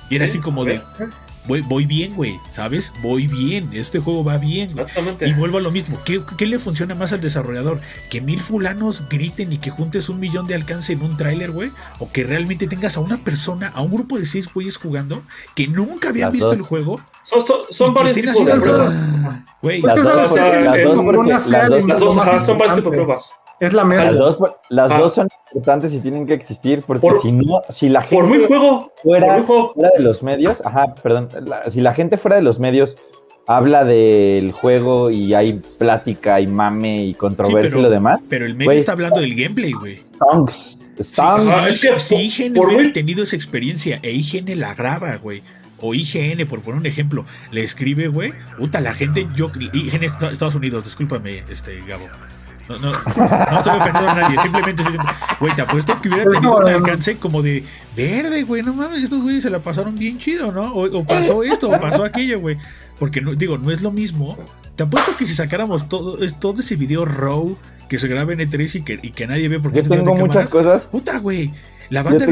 [0.09, 0.81] Y era así como de,
[1.47, 2.91] voy, voy bien, güey, ¿sabes?
[3.01, 4.69] Voy bien, este juego va bien.
[4.69, 5.27] Exactamente.
[5.27, 5.97] Y vuelvo a lo mismo.
[6.05, 7.79] ¿Qué, qué le funciona más al desarrollador?
[8.09, 11.69] ¿Que mil fulanos griten y que juntes un millón de alcance en un tráiler, güey?
[11.99, 15.23] ¿O que realmente tengas a una persona, a un grupo de seis güeyes jugando
[15.55, 16.57] que nunca habían Las visto dos.
[16.57, 17.01] el juego?
[17.23, 18.95] Son, son, son varios tipos de pruebas.
[19.61, 23.31] Güey, Las sabes dos, las son varios tipos de pruebas.
[23.59, 24.11] Es la Las mezcla.
[24.19, 24.37] dos,
[24.69, 24.97] las Ah.
[24.99, 28.25] dos son importantes y tienen que existir porque Por- si no, si la gente Por
[28.27, 29.73] muy juego, fuera, por muy juego.
[29.73, 32.97] fuera de los medios, ajá, perdón, la- si la gente fuera de los medios
[33.47, 38.45] habla del juego y hay plática y mame y controversia pero- y lo demás, pero
[38.45, 40.01] el medio está hablando del gameplay, güey.
[40.47, 40.79] sí,
[41.19, 41.37] Ah,
[41.69, 45.15] es que si por- IGN por hubiera muy- tenido esa experiencia e IGN la graba,
[45.17, 45.43] güey.
[45.81, 48.33] O IGN, por poner un ejemplo, le escribe, güey.
[48.57, 52.05] Puta, la gente, yo, IGN Est- Estados Unidos, discúlpame, este, Gabo.
[52.67, 54.83] No, no, no estoy ofendiendo a nadie, simplemente,
[55.39, 57.63] güey, te apuesto que hubiera tenido un alcance como de
[57.95, 60.73] verde, güey, no mames, estos güeyes se la pasaron bien chido, ¿no?
[60.73, 62.57] O, o pasó esto, o pasó aquello, güey.
[62.97, 64.37] Porque, no, digo, no es lo mismo.
[64.75, 67.55] Te apuesto que si sacáramos todo, todo ese video raw
[67.87, 70.47] que se graba en E3 y que, y que nadie ve porque Yo tengo muchas
[70.47, 71.53] cámaras, cosas, Puta, güey.
[71.89, 72.25] La banda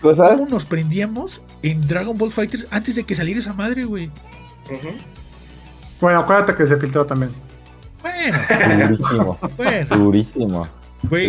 [0.00, 0.30] cosas.
[0.30, 4.10] cómo nos prendíamos en Dragon Ball Fighters antes de que saliera esa madre, güey.
[6.00, 7.30] Bueno, acuérdate que se filtró también.
[8.04, 8.38] Bueno,
[8.86, 10.72] Durísimo, bueno, durísimo.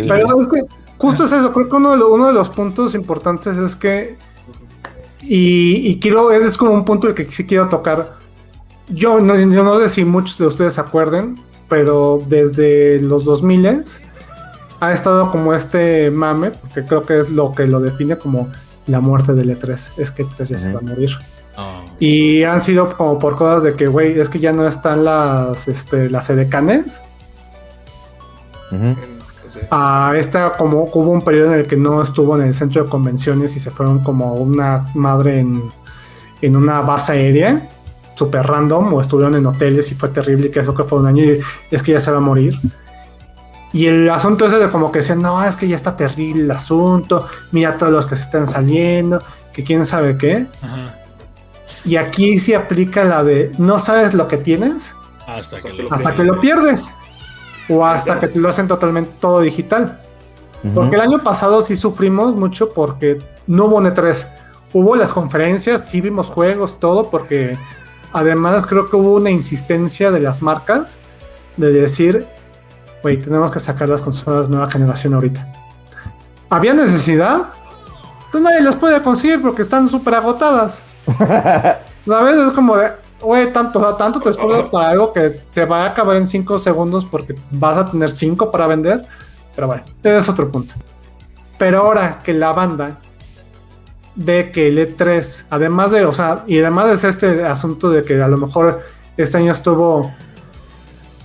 [0.08, 0.62] Pero es que
[0.98, 4.18] justo es eso, creo que uno de, lo- uno de los puntos importantes es que,
[5.22, 8.14] y, y quiero, ese es como un punto el que sí quiero tocar.
[8.90, 13.84] Yo no, yo no sé si muchos de ustedes se acuerden, pero desde los 2000
[14.80, 18.50] ha estado como este mame, porque creo que es lo que lo define como
[18.88, 21.10] la muerte del E3, es que E3 ya se va a morir.
[21.58, 25.06] Oh, Y han sido como por cosas de que, güey, es que ya no están
[25.06, 27.02] las, este, las edecanes.
[29.72, 32.90] A esta como hubo un periodo en el que no estuvo en el centro de
[32.90, 35.72] convenciones y se fueron como una madre en,
[36.42, 37.70] en una base aérea
[38.16, 41.08] super random o estuvieron en hoteles y fue terrible y que eso que fue un
[41.08, 41.40] año y
[41.70, 42.58] es que ya se va a morir
[43.74, 46.52] y el asunto ese de como que decían no es que ya está terrible el
[46.52, 49.22] asunto mira todos los que se están saliendo
[49.54, 51.05] que quién sabe qué ajá.
[51.86, 54.96] Y aquí sí aplica la de no sabes lo que tienes
[55.28, 56.94] Hasta que Hasta lo, hasta que lo pierdes
[57.70, 60.02] o hasta que te lo hacen totalmente todo digital
[60.74, 64.28] porque el año pasado sí sufrimos mucho porque no hubo un E3.
[64.74, 67.58] hubo las conferencias, sí vimos juegos, todo, porque
[68.14, 71.00] además creo que hubo una insistencia de las marcas
[71.58, 72.26] de decir,
[73.04, 75.48] güey, tenemos que sacar las consolas nueva generación ahorita.
[76.50, 77.50] ¿Había necesidad?
[78.32, 80.84] Pues nadie las puede conseguir porque están súper agotadas.
[82.06, 82.38] ¿Sabes?
[82.38, 82.92] Es como de,
[83.22, 87.06] güey, tanto, tanto te esfuerzas para algo que se va a acabar en 5 segundos
[87.06, 89.06] porque vas a tener 5 para vender.
[89.56, 90.74] Pero bueno, ese es otro punto.
[91.58, 93.00] Pero ahora que la banda
[94.16, 98.22] ve que el E3, además de, o sea, y además es este asunto de que
[98.22, 98.82] a lo mejor
[99.18, 100.12] este año estuvo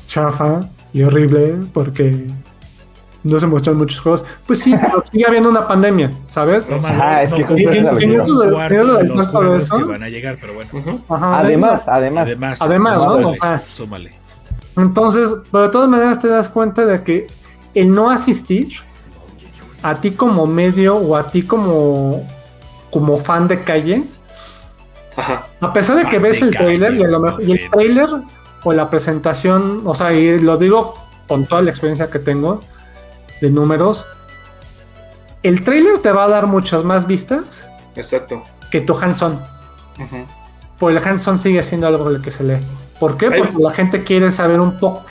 [0.07, 2.27] chafa y horrible porque
[3.23, 6.69] no se mostraron muchos juegos, pues sí, pero sigue habiendo una pandemia, ¿sabes?
[6.71, 11.03] No, es no que es eso de- eso que van a llegar, pero bueno.
[11.09, 12.29] Ajá, además, además,
[12.61, 14.11] Además, súmale.
[14.77, 17.27] Entonces, pero de todas maneras te das cuenta de que
[17.75, 18.69] el no asistir
[19.83, 22.27] a ti como medio o a ti como,
[22.91, 24.05] como fan de calle,
[25.17, 25.47] Ajá.
[25.61, 27.53] a pesar de que Fan ves de el trailer calle, y, a lo mejor, y
[27.53, 28.09] el trailer
[28.63, 30.95] o la presentación, o sea, y lo digo
[31.27, 32.63] con toda la experiencia que tengo
[33.41, 34.07] de números,
[35.43, 37.67] el trailer te va a dar muchas más vistas
[37.97, 38.43] Exacto.
[38.71, 39.35] que tu hands-on.
[39.99, 40.27] Ujú.
[40.79, 42.59] Por el hands-on sigue siendo algo de que se lee.
[42.99, 43.31] ¿Por qué?
[43.31, 45.05] Porque la gente quiere saber un poco.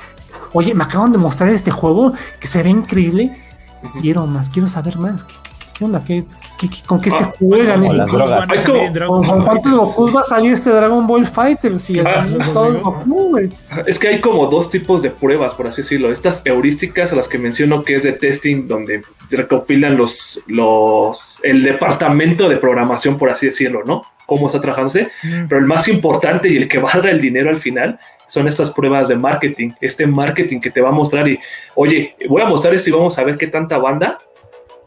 [0.53, 3.43] Oye, me acaban de mostrar este juego que se ve increíble.
[3.83, 3.99] Ujú.
[3.99, 5.23] Quiero más, quiero saber más.
[5.23, 5.33] ¿Qué,
[5.79, 6.03] qué- qué onda?
[6.05, 6.23] ¿Qué,
[6.57, 7.75] qué- qué- con qué se Ah, juegan?
[7.75, 8.39] con estos las Gokus drogas.
[8.39, 9.73] van a Es salir como- en Dragon ¿Con, con Ball cuántos.
[9.95, 11.79] Goku va a salir este Dragon Ball Fighter?
[11.79, 12.79] Si Ah, el- sí, todo sí.
[12.83, 13.49] Goku, güey.
[13.87, 16.11] Es que hay como dos tipos de pruebas, por así decirlo.
[16.11, 19.01] Estas heurísticas a las que menciono que es de testing, donde
[19.31, 24.01] recopilan los, los, el departamento de programación, por así decirlo, ¿no?
[24.25, 25.09] Cómo está trabajándose.
[25.23, 25.45] Mm.
[25.47, 28.47] Pero el más importante y el que va a dar el dinero al final son
[28.47, 29.71] estas pruebas de marketing.
[29.81, 31.39] Este marketing que te va a mostrar y,
[31.75, 34.17] oye, voy a mostrar esto y vamos a ver qué tanta banda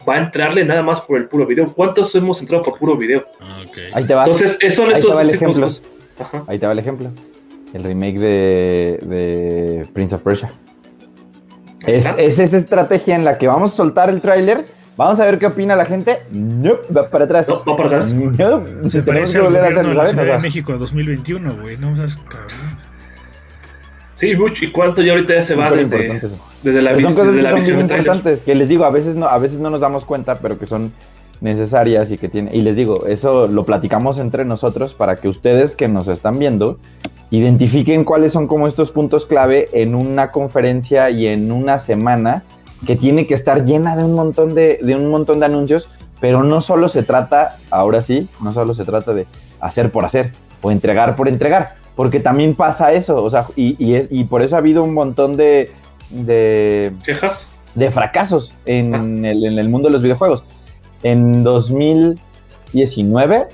[0.07, 1.71] va a entrarle nada más por el puro video.
[1.73, 3.25] ¿Cuántos hemos entrado por puro video?
[3.39, 3.77] Ah, ok.
[3.93, 5.67] ahí te va, Entonces, esos son ahí te esos va el ejemplo.
[6.19, 6.43] Ajá.
[6.47, 7.09] ahí te va el ejemplo.
[7.73, 10.51] El remake de, de Prince of Persia.
[11.85, 15.39] Es, es esa estrategia en la que vamos a soltar el tráiler, vamos a ver
[15.39, 16.19] qué opina la gente.
[16.31, 17.47] No, va para atrás.
[17.49, 18.13] No, va para atrás.
[18.13, 20.07] No, Se parece que al volver a gobierno de la.
[20.07, 21.77] Ciudad O de México 2021, güey.
[21.77, 22.82] No seas cabrón.
[24.23, 24.65] Sí.
[24.65, 26.19] ¿Y cuánto ya ahorita ya se va desde,
[26.63, 27.97] desde la, vis- son cosas desde que la son visión tráiler?
[28.07, 30.65] importantes, que les digo, a veces no, a veces no nos damos cuenta, pero que
[30.65, 30.91] son
[31.41, 35.75] necesarias y que tiene, y les digo, eso lo platicamos entre nosotros para que ustedes
[35.75, 36.77] que nos están viendo
[37.31, 42.43] identifiquen cuáles son como estos puntos clave en una conferencia y en una semana
[42.85, 45.89] que tiene que estar llena de un montón de, de un montón de anuncios,
[46.21, 49.25] pero no solo se trata, ahora sí, no solo se trata de
[49.59, 53.95] hacer por hacer o entregar por entregar, porque también pasa eso, o sea, y, y
[53.95, 55.71] es, y por eso ha habido un montón de,
[56.09, 57.47] de, ¿Quejas?
[57.75, 58.93] de fracasos en,
[59.25, 59.29] Ah.
[59.31, 60.43] el, en el mundo de los videojuegos.
[61.03, 63.47] En 2019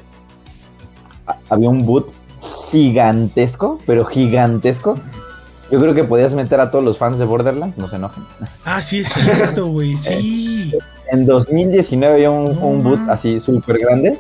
[1.28, 2.12] a- había un boot
[2.72, 4.96] gigantesco, pero gigantesco.
[5.72, 8.24] Yo creo que podías meter a todos los fans de Borderlands, no se enojen.
[8.66, 9.96] Ah, sí, es cierto, güey.
[10.02, 10.74] Sí.
[11.12, 13.10] En 2019 había un, un boot mames.
[13.10, 14.18] así súper grande.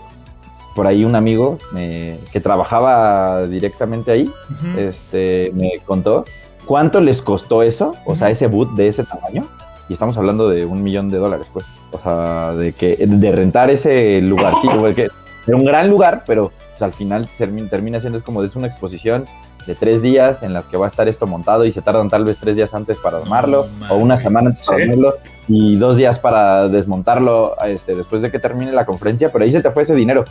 [0.80, 4.32] Por ahí un amigo eh, que trabajaba directamente ahí
[4.78, 6.24] este, me contó
[6.64, 9.46] cuánto les costó eso, o sea, ese boot de ese tamaño.
[9.90, 11.66] Y estamos hablando de un millón de dólares, pues.
[11.92, 15.10] O sea, de que de rentar ese lugar, sí, porque
[15.46, 19.26] era un gran lugar, pero pues, al final termina, siendo es como es una exposición
[19.68, 22.24] de tres días en las que va a estar esto montado y se tardan tal
[22.24, 25.16] vez tres días antes para armarlo o una semana antes para armarlo
[25.50, 29.62] y dos días para desmontarlo este, después de que termine la conferencia, pero ahí se
[29.62, 30.24] te fue ese dinero.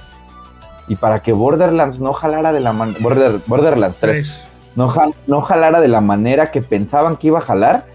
[0.88, 4.44] Y para que Borderlands no jalara de la man Border, Borderlands 3 Tres.
[4.74, 7.86] no, jal- no jalara de la manera que pensaban que iba a jalar,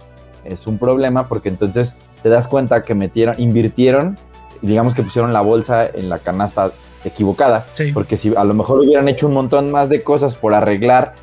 [0.45, 4.17] es un problema porque entonces te das cuenta que metieron, invirtieron,
[4.61, 6.71] digamos que pusieron la bolsa en la canasta
[7.03, 7.91] equivocada, Sí.
[7.91, 11.15] porque si a lo mejor hubieran hecho un montón más de cosas por arreglar,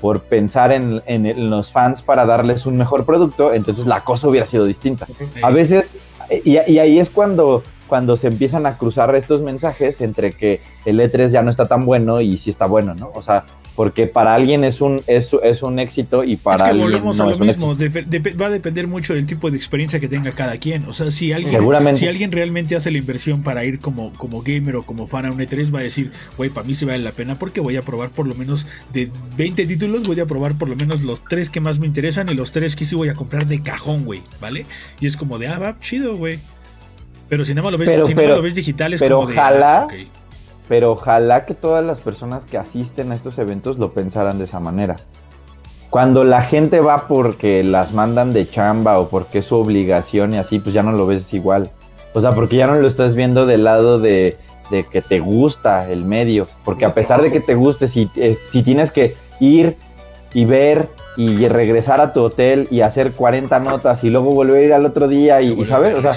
[0.00, 4.28] por pensar en, en- en los fans para darles un mejor producto, entonces la cosa
[4.28, 5.06] hubiera sido distinta.
[5.42, 5.92] A veces,
[6.44, 10.98] y, y ahí es cuando, cuando se empiezan a cruzar estos mensajes entre que el
[11.00, 13.10] E3 ya no está tan bueno y sí está bueno, ¿no?
[13.14, 13.44] O sea,
[13.76, 17.18] porque para alguien es un, es, es un éxito y para es que alguien volvemos
[17.18, 17.76] no a lo mismo.
[17.76, 20.86] va a depender mucho del tipo de experiencia que tenga cada quien.
[20.86, 24.76] O sea, si alguien, si alguien realmente hace la inversión para ir como, como gamer
[24.76, 27.12] o como fan a un E3, va a decir, güey, para mí sí vale la
[27.12, 30.68] pena porque voy a probar por lo menos de 20 títulos, voy a probar por
[30.68, 33.14] lo menos los tres que más me interesan y los tres que sí voy a
[33.14, 34.66] comprar de cajón, güey, ¿vale?
[35.00, 36.38] Y es como de, ah, va, chido, güey.
[37.34, 39.00] Pero si nada más lo ves, Pero- si nada más pero- lo ves digital, es
[39.00, 39.92] pero como ojalá- ah, ok.
[40.68, 44.60] Pero ojalá que todas las personas que asisten a estos eventos lo pensaran de esa
[44.60, 44.96] manera.
[45.90, 50.38] Cuando la gente va porque las mandan de chamba o porque es su obligación y
[50.38, 51.70] así, pues ya no lo ves igual.
[52.14, 54.36] O sea, porque ya no lo estás viendo del lado de
[54.70, 58.34] de que te gusta el medio, porque a pesar de que te guste, si, eh,
[58.50, 59.76] si tienes que ir
[60.32, 64.66] y ver y regresar a tu hotel y hacer 40 notas y luego volver a
[64.66, 65.94] ir al otro día y, y, ¿sabes?
[65.94, 66.12] O sea,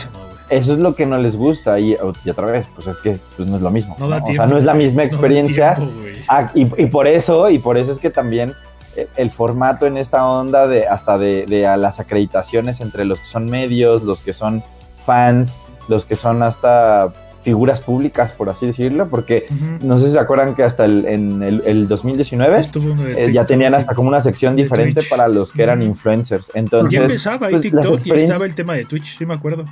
[0.49, 1.95] eso es lo que no les gusta y,
[2.25, 3.95] y otra vez, pues es que pues no es lo mismo.
[3.99, 4.25] No da ¿no?
[4.25, 5.75] tiempo, o sea, no es la misma experiencia.
[5.77, 6.19] No tiempo.
[6.27, 8.55] Ah, y, y por eso, y por eso es que también
[8.95, 13.19] eh, el formato en esta onda de hasta de, de a las acreditaciones entre los
[13.19, 14.63] que son medios, los que son
[15.05, 17.13] fans, los que son hasta
[17.47, 19.45] figuras públicas, por así decirlo, porque
[19.81, 23.03] no sé si se acuerdan que hasta el, en el, el 2019 Esto fue uno
[23.03, 26.51] de eh, ya tenían hasta como una sección diferente para los que eran influencers.
[26.53, 29.63] Entonces, Ya empezaba ahí pues, TikTok y estaba el tema de Twitch, sí me acuerdo.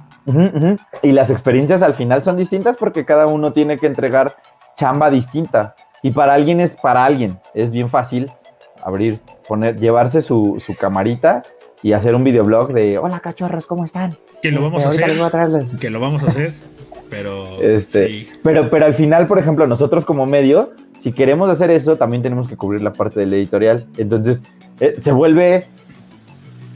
[1.04, 4.38] Y las experiencias al final son distintas porque cada uno tiene que entregar
[4.78, 5.76] chamba distinta.
[6.02, 7.40] Y para alguien es para alguien.
[7.54, 8.32] Es bien fácil
[8.86, 9.20] abrir,
[9.50, 11.44] poner, llevarse su, su camarita
[11.84, 14.16] y hacer un videoblog de hola cachorros, ¿cómo están?
[14.42, 15.76] Que lo vamos a Este, a hacer, traer las-".
[15.80, 16.54] que lo vamos a hacer,
[17.10, 18.28] pero Este, sí.
[18.44, 22.48] Pero, pero al final, por ejemplo, nosotros como medio, si queremos hacer eso, también tenemos
[22.48, 23.86] que cubrir la parte del editorial.
[23.98, 24.44] Entonces,
[24.80, 25.66] eh, se vuelve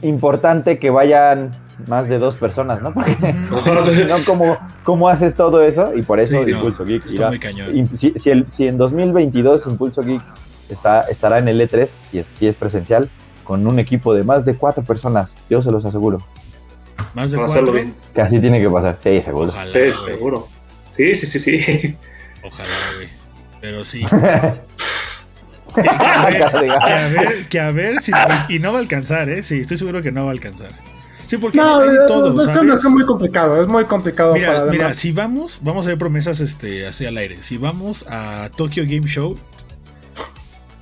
[0.02, 1.50] importante que vayan
[1.86, 2.92] más de dos personas, ¿no?
[3.64, 5.92] Porque si no, ¿cómo, ¿cómo haces todo eso?
[5.94, 7.88] Y por eso Sí, no, Impulso Geek está muy cañón.
[7.96, 10.22] si el- si en 2022 Impulso Geek
[10.70, 13.08] está, estará en el E3, si es, si es presencial,
[13.44, 16.18] con un equipo de más de cuatro personas, yo se los aseguro.
[17.14, 17.72] Más de cuatro.
[17.72, 17.94] bien.
[18.14, 18.98] Que así tiene que pasar.
[19.02, 19.48] Sí, seguro.
[19.48, 19.92] Ojalá, Sí, güey.
[20.16, 20.48] seguro.
[20.92, 21.96] Sí, sí, sí, sí.
[22.44, 23.08] Ojalá, güey.
[23.60, 24.02] Pero sí.
[25.72, 28.10] Que, a ver, que a ver, que a ver si
[28.48, 29.40] y no va a alcanzar, ¿eh?
[29.44, 30.70] Sí, estoy seguro que no va a alcanzar.
[31.28, 34.52] Sí, porque No, hay de es, todo, es es muy complicado, es muy complicado Mira,
[34.56, 37.40] para mira, si vamos, vamos a ver promesas este, así al aire.
[37.44, 39.38] Si vamos a Tokyo Game Show,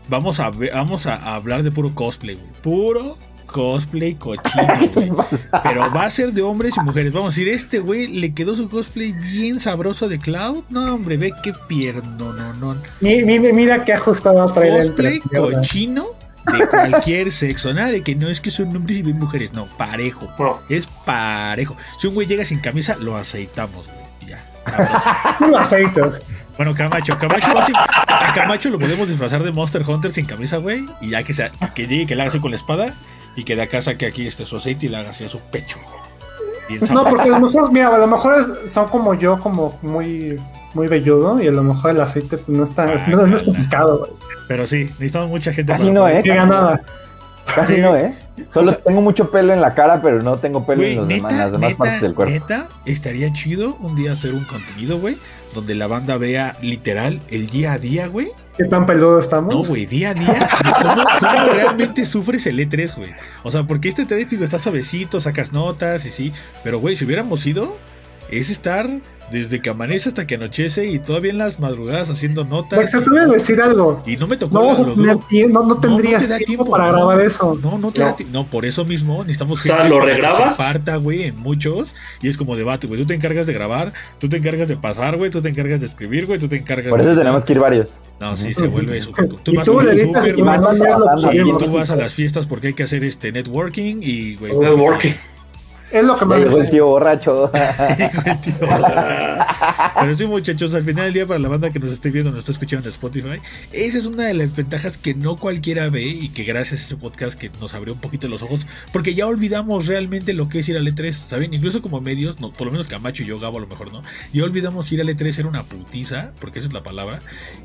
[0.08, 2.48] vamos a, ver- vamos a hablar de puro cosplay, güey.
[2.62, 3.18] Puro
[3.48, 5.26] cosplay cochino, güey.
[5.64, 7.12] Pero va a ser de hombres y mujeres.
[7.12, 10.62] Vamos a decir, este güey le quedó su cosplay bien sabroso de Cloud.
[10.70, 12.76] No, hombre, ve qué pierno, no, no.
[13.00, 16.06] Mi- mi- Mira, qué ajustado trae el Cosplay cochino
[16.52, 17.72] de cualquier sexo.
[17.74, 19.52] Nada de que no es que son hombres y ven mujeres.
[19.52, 20.28] No, parejo.
[20.68, 21.76] Es parejo.
[21.98, 24.30] Si un güey llega sin camisa, lo aceitamos, güey.
[24.30, 24.44] Ya.
[24.70, 25.08] sabroso.
[25.50, 26.22] Los aceites.
[26.56, 27.52] Bueno, Camacho, Camacho,
[28.08, 30.84] a Camacho lo podemos disfrazar de Monster Hunter sin camisa, güey.
[31.00, 32.94] Y ya que, sea, que llegue, que le haga así con la espada.
[33.38, 35.38] Y que de acá saque aquí este su aceite y le haga así a su
[35.38, 35.78] pecho.
[36.92, 40.38] No, porque a lo mejor, mira, a lo mejor es- son como yo, como muy,
[40.74, 43.42] muy velludo, y a lo mejor el aceite pues, no está, es, no, no es
[43.42, 44.08] complicado.
[44.48, 45.72] Pero sí, necesitamos mucha gente.
[45.72, 46.20] Casi para no, ¿eh?
[46.22, 46.82] Llega nada.
[47.54, 48.18] Casi no, ¿eh?
[48.52, 51.44] Solo tengo mucho pelo en la cara, pero no tengo pelo en, los demás- neta,
[51.44, 52.34] las demás neta, partes del cuerpo.
[52.34, 55.16] neta, estaría chido un día hacer un contenido, güey,
[55.54, 58.30] donde la banda vea literal el día a día, güey.
[58.56, 59.54] ¿Qué tan peludo estamos?
[59.54, 60.48] No, güey, día a día,
[61.20, 63.14] cómo realmente sufres el E3, güey.
[63.44, 66.32] O sea, porque este E3, digo, está suavecito, sacas notas y sí,
[66.64, 67.76] pero, güey, si hubiéramos ido,
[68.30, 68.88] es estar
[69.30, 72.78] desde que amanece hasta que anochece y todavía en las madrugadas haciendo notas.
[72.78, 74.02] Max, te voy a decir algo.
[74.06, 76.38] Y no me tocó No vamos a tener tiempo, no, no no tendrías te da
[76.38, 76.92] tiempo, tiempo, para no.
[76.92, 77.58] grabar eso.
[77.62, 78.14] No, no te da No.
[78.16, 80.56] ti- No, por eso mismo necesitamos O sea, gente ¿lo para que regrabas?
[80.56, 81.94] se parta, güey, en muchos.
[82.22, 83.02] Y es como debate, güey.
[83.02, 85.86] Tú te encargas de grabar, tú te encargas de pasar, güey, tú te encargas de
[85.86, 87.10] escribir, güey, tú te encargas Por de.
[87.12, 87.90] eso tenemos que ir varios.
[88.20, 89.28] No, sí, se vuelve súper.
[89.42, 93.30] Tú Y vas tú y tú vas a las fiestas porque hay que hacer este
[93.30, 94.56] networking y, güey.
[94.56, 95.12] networking.
[95.90, 97.50] Es lo que me llegó el tío borracho.
[100.00, 102.40] Pero sí, muchachos, al final del día, para la banda que nos esté viendo, nos
[102.40, 103.40] está escuchando en Spotify,
[103.72, 106.96] esa es una de las ventajas que no cualquiera ve y que gracias a este
[106.96, 110.68] podcast que nos abrió un poquito los ojos, porque ya olvidamos realmente lo que es
[110.68, 111.54] ir al E3, ¿saben?
[111.54, 114.02] Incluso como medios, no, por lo menos Camacho y yo, Gabo, a lo mejor no,
[114.32, 117.20] ya olvidamos ir al E3 era una putiza, porque esa es la palabra,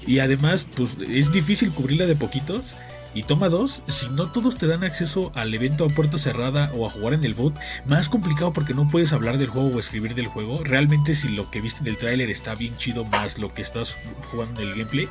[0.07, 2.75] y además, pues es difícil cubrirla de poquitos.
[3.13, 6.87] Y toma dos, si no todos te dan acceso al evento a puerta cerrada o
[6.87, 7.55] a jugar en el boot,
[7.85, 10.63] más complicado porque no puedes hablar del juego o escribir del juego.
[10.63, 13.95] Realmente si lo que viste en el tráiler está bien chido más lo que estás
[14.31, 15.07] jugando en el gameplay.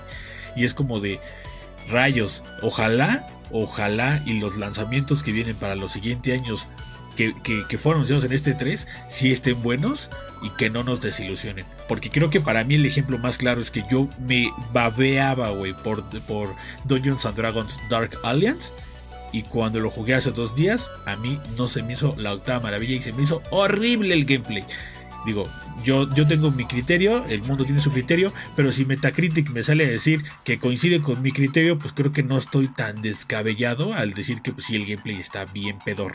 [0.56, 1.20] Y es como de
[1.88, 2.42] rayos.
[2.60, 6.66] Ojalá, ojalá y los lanzamientos que vienen para los siguientes años
[7.16, 10.10] que, que, fueron anunciados en este 3 sí estén buenos
[10.42, 11.64] y que no nos desilusionen.
[11.88, 15.74] Porque creo que para mí el ejemplo más claro es que yo me babeaba, güey,
[15.74, 16.54] por, por
[16.84, 18.72] Dungeons and Dragons Dark Alliance.
[19.32, 22.60] Y cuando lo jugué hace dos días, a mí no se me hizo la octava
[22.60, 24.64] maravilla y se me hizo horrible el gameplay.
[25.24, 25.48] Digo,
[25.84, 29.86] yo, yo tengo mi criterio, el mundo tiene su criterio, pero si Metacritic me sale
[29.86, 34.14] a decir que coincide con mi criterio, pues creo que no estoy tan descabellado al
[34.14, 36.14] decir que pues, sí, el gameplay está bien pedor.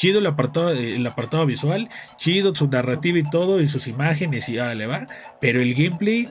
[0.00, 4.56] Chido el apartado, el apartado visual, chido su narrativa y todo, y sus imágenes y
[4.56, 5.06] ahora le va,
[5.42, 6.30] pero el gameplay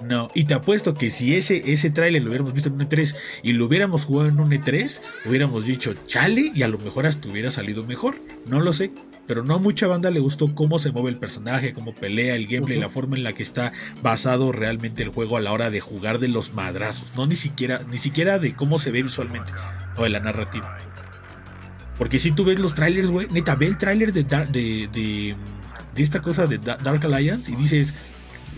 [0.00, 3.16] No, y te apuesto que si ese, ese tráiler lo hubiéramos visto en un E3
[3.42, 7.28] y lo hubiéramos jugado en un E3, hubiéramos dicho chale y a lo mejor hasta
[7.28, 8.14] hubiera salido mejor.
[8.46, 8.92] No lo sé.
[9.26, 12.46] Pero no a mucha banda le gustó cómo se mueve el personaje, cómo pelea, el
[12.46, 15.80] gameplay, la forma en la que está basado realmente el juego a la hora de
[15.80, 17.10] jugar de los madrazos.
[17.16, 19.52] No ni siquiera, ni siquiera de cómo se ve visualmente
[19.96, 20.78] o de la narrativa.
[21.98, 25.34] Porque si tú ves los trailers, güey, neta, ve el trailer de, de, de,
[25.94, 27.92] de esta cosa de Da- Dark Alliance y dices,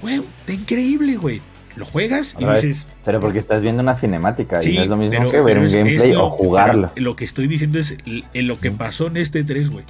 [0.03, 1.41] güey, está increíble, güey.
[1.77, 4.97] Lo juegas y vez, dices, Pero porque estás viendo una cinemática y no es lo
[4.97, 6.91] mismo pero- que ver un es- es gameplay lo- o jugarlo.
[6.97, 9.85] Lo que estoy diciendo es en lo que pasó en este 3, güey.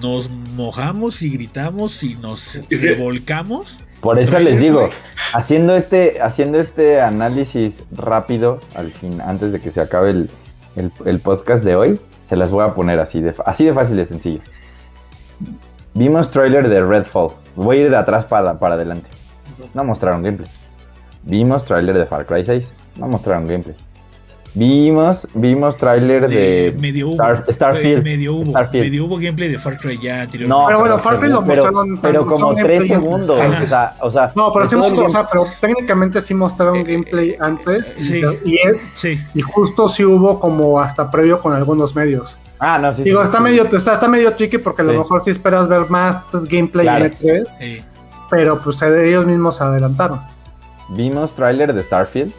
[0.00, 3.78] Nos mojamos y gritamos y nos revolcamos.
[4.00, 4.90] Por eso les digo,
[5.32, 10.30] haciendo este, haciendo este análisis rápido al fin, antes de que se acabe el,
[10.76, 13.98] el- el podcast de hoy, se las voy a poner así de, así de fácil
[13.98, 14.40] y sencillo.
[15.94, 17.30] Vimos trailer de Redfall.
[17.54, 19.08] Voy a ir de atrás para, para adelante.
[19.74, 20.50] No mostraron gameplay.
[21.22, 22.72] Vimos trailer de Far Cry 6.
[22.96, 23.76] No mostraron gameplay.
[24.56, 26.36] Vimos, vimos trailer De
[26.72, 27.14] de, medio hubo.
[27.14, 28.04] Star- Starfield.
[28.04, 28.46] Medio hubo.
[28.52, 28.84] Starfield.
[28.84, 30.26] Medio hubo gameplay de Far Cry ya.
[30.46, 33.40] No, Pero bueno, Far Cry lo pero, mostraron- pero como tres segundos.
[33.40, 33.64] antes.
[33.64, 36.76] O sea, o sea, No, pero de sí mostró, o sea, pero técnicamente sí mostraron
[36.76, 38.22] Eh, gameplay antes y, sí.
[38.44, 39.18] y, él- Sí.
[39.34, 42.38] y justo sí hubo como hasta previo con algunos medios.
[42.60, 43.02] Ah, no, sí.
[43.02, 43.44] Digo, sí, está sí.
[43.44, 44.98] medio, está, está medio tricky porque a lo Sí.
[44.98, 46.16] mejor sí esperas ver más
[46.48, 47.06] gameplay Claro.
[47.06, 47.78] E3, sí.
[48.30, 50.20] pero pues ellos mismos se adelantaron.
[50.90, 52.32] Vimos tráiler de Starfield,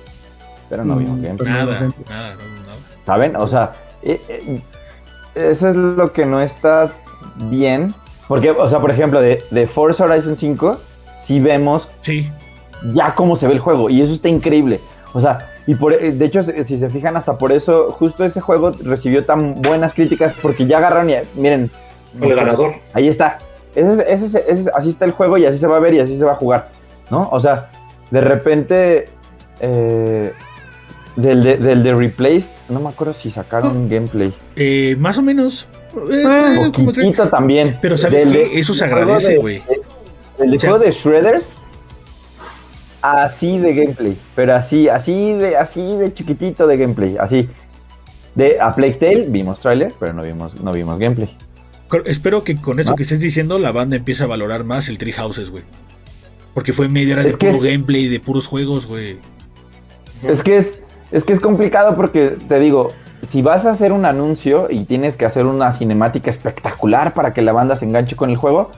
[0.70, 1.38] pero no vimos Mm, gameplay.
[1.38, 2.78] pues, Nada, no, nada, no, nada.
[3.06, 3.36] ¿Saben?
[3.36, 4.62] O sea, eh, eh,
[5.36, 6.92] eso es lo que no está
[7.36, 7.94] bien.
[8.28, 10.78] Porque, o sea, por ejemplo, de, de Forza Horizon 5,
[11.22, 12.32] sí vemos Sí.
[12.94, 13.90] ya cómo se ve el juego.
[13.90, 14.80] Y eso está increíble.
[15.14, 18.42] O sea, y por, eh, de hecho, si se fijan, hasta por eso, justo ese
[18.42, 21.70] juego recibió tan buenas críticas, porque ya agarraron y, miren,
[22.22, 22.76] el ganador.
[22.94, 23.38] Ahí está.
[23.76, 25.80] Ese, es- ese, es- ese es- así está el juego y así se va a
[25.80, 26.70] ver y así se va a jugar.
[27.12, 27.30] ¿No?
[27.32, 27.70] O sea,
[28.10, 29.10] de repente.
[29.60, 30.34] eh,
[31.16, 34.34] del, de, del de Replaced, no me acuerdo si sacaron gameplay.
[34.56, 35.68] Eh, más o menos.
[36.12, 36.24] Eh,
[36.74, 37.78] como tre- Poquitito también.
[37.82, 38.50] Pero ¿sabes Del qué?
[38.50, 39.64] de- Eso se agradece, de- güey.
[40.40, 41.50] El de O sea- juego de Shredders.
[43.02, 44.18] Así de gameplay.
[44.36, 47.18] Pero así, así de, así de chiquitito de gameplay.
[47.20, 47.48] Así.
[48.34, 51.30] De a Plague Tale vimos trailer, pero no vimos, no vimos gameplay.
[52.06, 52.96] Espero que con eso ¿No?
[52.98, 55.64] que estés diciendo la banda empiece a valorar más el Tree Houses, güey.
[56.54, 59.18] Porque fue media hora de Es que puro es- gameplay, de puros juegos, güey.
[60.24, 60.82] Es que es,
[61.16, 62.90] es que es complicado porque te digo,
[63.26, 67.42] si vas a hacer un anuncio y tienes que hacer una cinemática espectacular para que
[67.42, 68.70] la banda se enganche con el juego,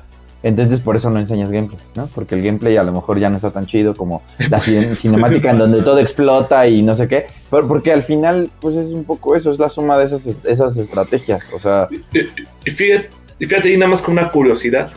[0.43, 2.07] entonces por eso no enseñas gameplay, ¿no?
[2.13, 5.49] Porque el gameplay a lo mejor ya no está tan chido como la cine- cinemática
[5.49, 9.03] en donde todo explota y no sé qué, pero porque al final pues es un
[9.03, 12.19] poco eso, es la suma de esas, esas estrategias, o sea, Y,
[12.69, 13.09] y fíjate,
[13.39, 14.89] y fíjate ahí nada más con una curiosidad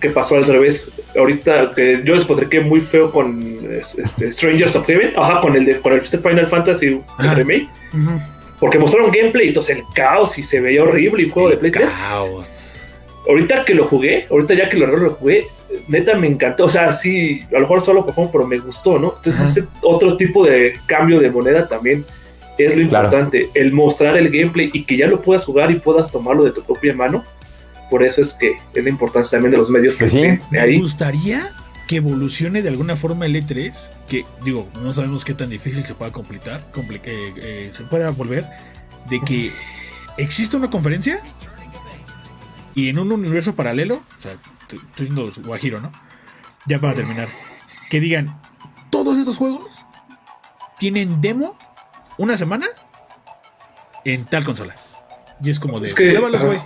[0.00, 0.90] que pasó al revés.
[1.18, 3.40] Ahorita que yo despotriqué muy feo con
[3.72, 7.68] es- este, Strangers of Heaven, ajá, con el de, con el Final Fantasy el remake,
[8.60, 11.88] porque mostraron gameplay, entonces el caos y se veía horrible y juego de Play 3.
[11.88, 12.56] Caos.
[13.28, 15.44] Ahorita que lo jugué, ahorita ya que lo, lo jugué,
[15.88, 16.64] neta me encantó.
[16.64, 19.14] O sea, sí, a lo mejor solo juego, pero me gustó, ¿no?
[19.16, 22.04] Entonces, ese otro tipo de cambio de moneda también
[22.56, 23.06] es lo Claro.
[23.06, 23.48] importante.
[23.54, 26.62] El mostrar el gameplay y que ya lo puedas jugar y puedas tomarlo de tu
[26.62, 27.22] propia mano.
[27.90, 30.18] Por eso es que es la importancia también de los medios que Pues sí.
[30.20, 31.48] estén Me gustaría
[31.88, 33.72] que evolucione de alguna forma el E3,
[34.08, 38.10] que digo, no sabemos qué tan difícil se pueda completar, compli- eh, eh, se pueda
[38.10, 38.46] volver,
[39.08, 39.50] de que
[40.16, 41.20] exista una conferencia
[42.76, 45.90] y en un universo paralelo, o sea, estoy estoy diciendo Guajiro, ¿no?
[46.66, 47.26] Ya para terminar,
[47.90, 48.40] que digan,
[48.90, 49.84] todos estos juegos
[50.78, 51.58] tienen demo
[52.18, 52.66] una semana
[54.04, 54.76] en tal consola.
[55.42, 56.60] Y es como de, Es que- pruébalos, güey.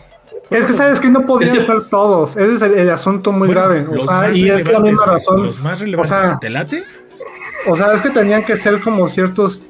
[0.50, 2.36] Es que sabes que no podrían Ese- ser todos.
[2.36, 3.86] Ese es el, el asunto muy Bueno, grave.
[3.98, 5.42] O sea, y es la misma razón.
[5.42, 6.12] Los más relevantes.
[6.12, 6.84] O sea, ¿Te late?
[7.66, 9.62] O sea, es que tenían que ser como ciertos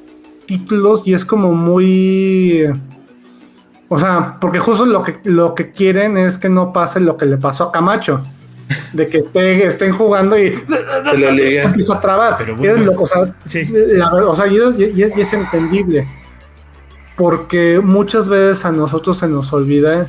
[0.47, 2.65] títulos y es como muy.
[3.89, 7.27] O sea, porque justo lo que, lo que quieren es que no pase lo que
[7.27, 8.23] le pasó a Camacho.
[8.93, 12.37] De que esté, estén jugando y se empieza a trabar.
[12.39, 12.75] Pero bueno.
[12.75, 13.65] es lo- o sea, Sí.
[13.67, 16.09] la ver- o sea, y es, y es- y es entendible.
[17.17, 20.09] Porque muchas veces a nosotros se nos olvida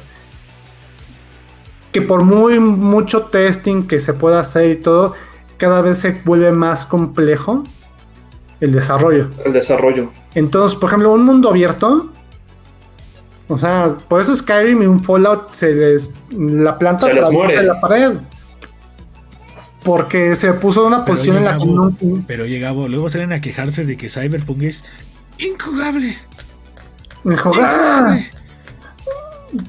[1.96, 5.14] que por muy mucho testing que se pueda hacer y todo,
[5.56, 7.64] cada vez se vuelve más complejo
[8.60, 9.30] el desarrollo.
[9.46, 10.12] El desarrollo.
[10.34, 12.10] Entonces, por ejemplo, un mundo abierto,
[13.48, 17.64] o sea, por eso Skyrim y un Fallout se les, la planta Se les muere.
[17.64, 18.12] la pared.
[19.86, 21.96] Porque se puso en una Pero posición en la que no,
[22.28, 24.84] Pero llegamos, luego salen a quejarse de que Cyberpunk es
[25.38, 26.18] injugable.
[27.24, 28.18] me dijo, "Ah".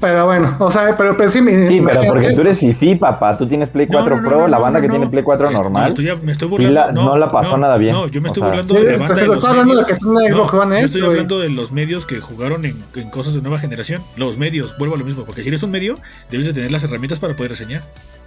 [0.01, 3.37] Pero bueno, o sea, pero, pero sí, me- Sí, pero porque tú eres fifi, papá.
[3.37, 4.95] Tú tienes Play No, 4 no, no, Pro, no, la banda no, que no.
[4.95, 5.89] tiene Play 4 Es- normal.
[5.89, 6.73] estoy- me estoy Sí, burlando.
[6.73, 7.93] la- no la pasó nada bien.
[7.95, 9.75] No, yo me estoy O burlando Sí, de la te banda de estoy los hablando
[9.75, 9.89] de medios.
[9.99, 13.11] que tú Xbox One yo X, estoy hablando de los medios que jugaron en, en
[13.11, 14.03] cosas de nueva generación.
[14.17, 15.99] Los medios, vuelvo a lo mismo, porque si eres un medio,
[16.31, 17.83] debes de tener las herramientas para poder reseñar.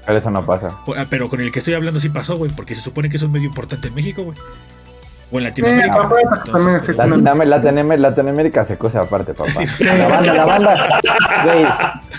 [0.06, 0.70] Pero eso no pasa.
[0.98, 3.24] Ah, Pero con el que estoy hablando sí pasó, güey, porque se supone que es
[3.24, 4.38] un medio importante en México, güey.
[5.32, 6.10] O en Latinoamérica.
[6.84, 9.52] Sí, también una- Latinoam- Latinoam- Latinoamérica se cose aparte, papá.
[9.72, 9.84] Sí.
[9.84, 11.02] La banda, la banda.
[11.44, 11.66] Güey,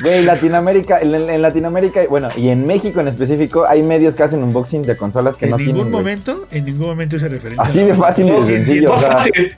[0.03, 4.43] güey, Latinoamérica, en, en Latinoamérica, bueno, y en México en específico, hay medios que hacen
[4.43, 5.93] unboxing de consolas que en no ningún tienen.
[5.93, 6.03] güey.
[6.05, 7.63] momento, en ningún momento hice referencia.
[7.65, 8.95] Así de fácil y de sencillo.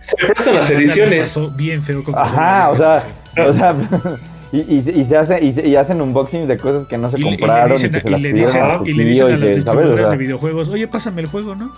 [0.00, 1.38] Se prestan las ediciones.
[1.57, 3.05] bien feo con ajá, o sea,
[3.46, 3.74] o sea,
[4.53, 7.18] y, y, y se hace, y, se- y hacen unboxing de cosas que no se
[7.20, 11.20] y le compraron y, que se le dicen- a distribuidoras sea, de videojuegos, oye, pásame
[11.20, 11.72] el juego, ¿no?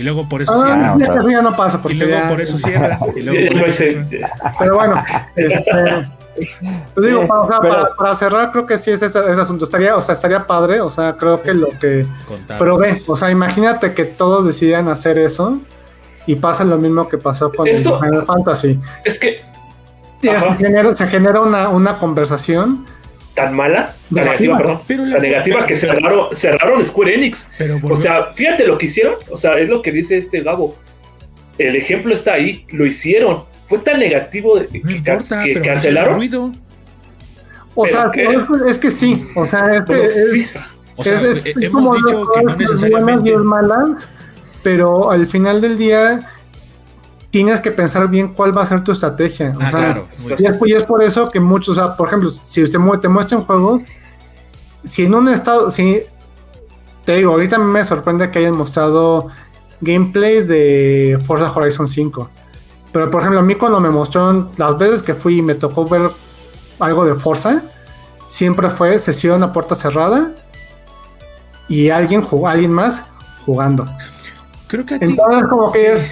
[0.00, 0.90] Y luego por eso Ah, cierran.
[0.96, 1.14] o ya, sea.
[1.16, 2.98] eso ya no pasa, Y luego ya- por eso cierran.
[3.14, 3.84] Y luego por eso.
[4.58, 5.04] Pero bueno,
[5.36, 5.62] este,
[6.94, 9.40] pues digo, para, o sea, pero- para- para cerrar, creo que sí es ese, ese
[9.40, 9.64] asunto.
[9.66, 12.06] Estaría, o sea, estaría padre, o sea, creo que lo que
[12.58, 15.60] probé, o sea, imagínate que todos decidieran hacer eso
[16.26, 18.80] y pasa lo mismo que pasó con Eso- Final Fantasy.
[19.04, 19.42] Es que
[20.22, 22.86] se genera, se genera una, una conversación.
[23.44, 24.24] Tan mala, tan Negativa.
[24.24, 24.80] negativa, perdón.
[24.86, 27.46] Pero Tan negativa que cerraron, cerraron Square Enix.
[27.58, 29.14] Pero O sea, fíjate lo que hicieron.
[29.30, 30.76] O sea, es lo que dice este Gabo.
[31.58, 33.44] El ejemplo está ahí, lo hicieron.
[33.66, 36.14] Fue tan negativo de- no que, importa, que pero cancelaron.
[36.16, 36.52] ruido.
[37.74, 40.46] O ¿Pero sea, es, que sí, o sea, es que Pero es- sí,
[40.96, 43.36] O sea, es- es- eh, es hemos como dicho que no necesariamente.
[43.36, 44.08] malas,
[44.62, 46.20] pero al final del día
[47.30, 49.54] tienes que pensar bien cuál va a ser tu estrategia.
[49.56, 50.08] O Ah, sea, claro.
[50.38, 53.08] Y es, y es por eso que muchos, o sea, por ejemplo, si se te
[53.08, 53.82] muestra un juego,
[54.84, 56.02] si en un estado, si
[57.04, 59.28] te digo, ahorita me sorprende que hayan mostrado
[59.80, 62.28] gameplay de Forza Horizon 5.
[62.92, 65.84] Pero por ejemplo, a mí cuando me mostraron, las veces que fui y me tocó
[65.86, 66.10] ver
[66.80, 67.62] algo de Forza,
[68.26, 70.32] siempre fue sesión a puerta cerrada
[71.68, 73.04] y alguien, jug- alguien más
[73.46, 73.86] jugando.
[74.66, 75.04] Creo que a ti.
[75.06, 75.86] Entonces, como que Sí.
[75.86, 76.06] es.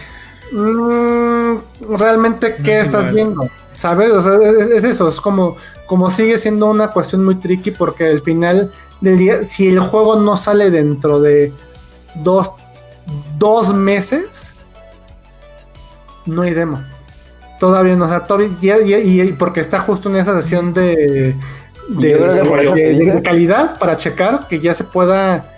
[0.53, 1.57] Mm,
[1.97, 4.13] realmente qué estás viendo, ¿sabes?
[4.13, 8.21] O sea, es, eso, es como, como sigue siendo una cuestión muy tricky porque al
[8.21, 11.53] final del día, si el juego no sale dentro de
[12.17, 12.53] dos,
[13.39, 14.55] dos meses,
[16.25, 16.83] no hay demo.
[17.59, 21.35] Todavía no, o sea, todavía, y, porque está justo en esa sesión de,
[23.25, 25.55] calidad para checar que ya se pueda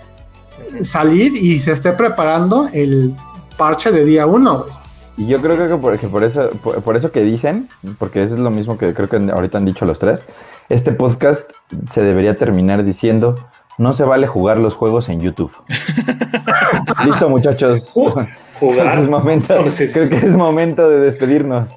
[0.81, 3.13] salir y se esté preparando el
[3.57, 4.80] parche de día 1.
[5.17, 7.67] Y yo creo que por, que por eso, por, por eso que dicen,
[7.99, 10.23] porque eso es lo mismo que creo que ahorita han dicho los tres,
[10.69, 11.51] este podcast
[11.89, 13.35] se debería terminar diciendo,
[13.77, 15.51] no se vale jugar los juegos en YouTube.
[17.05, 17.91] Listo, muchachos.
[17.95, 18.11] Uh,
[18.59, 18.99] jugar.
[18.99, 19.55] es momento,
[19.91, 21.69] creo que es momento de despedirnos.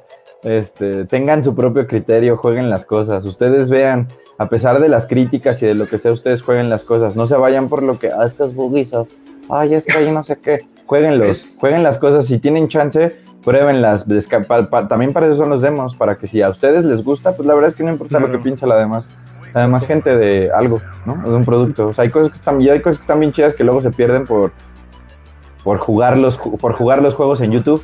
[0.43, 3.25] Este, tengan su propio criterio, jueguen las cosas.
[3.25, 4.09] Ustedes vean,
[4.39, 7.17] a pesar de las críticas y de lo que sea, ustedes jueguen las cosas.
[7.17, 9.09] No se vayan por lo que, ah, es que es Ubisoft.
[9.49, 10.61] Ay, es que hay no sé qué.
[10.87, 12.27] Jueguenlos, jueguen las cosas.
[12.27, 14.09] Si tienen chance, pruébenlas.
[14.09, 17.03] Desca- pa- pa- también para eso son los demos, para que si a ustedes les
[17.05, 19.11] gusta, pues la verdad es que no importa lo que piensa la demás.
[19.53, 21.17] La demás gente de algo, ¿no?
[21.23, 21.89] De un producto.
[21.89, 23.83] O sea, hay cosas que están, y hay cosas que están bien chidas que luego
[23.83, 24.51] se pierden por,
[25.63, 27.83] por jugar los, por jugar los juegos en YouTube.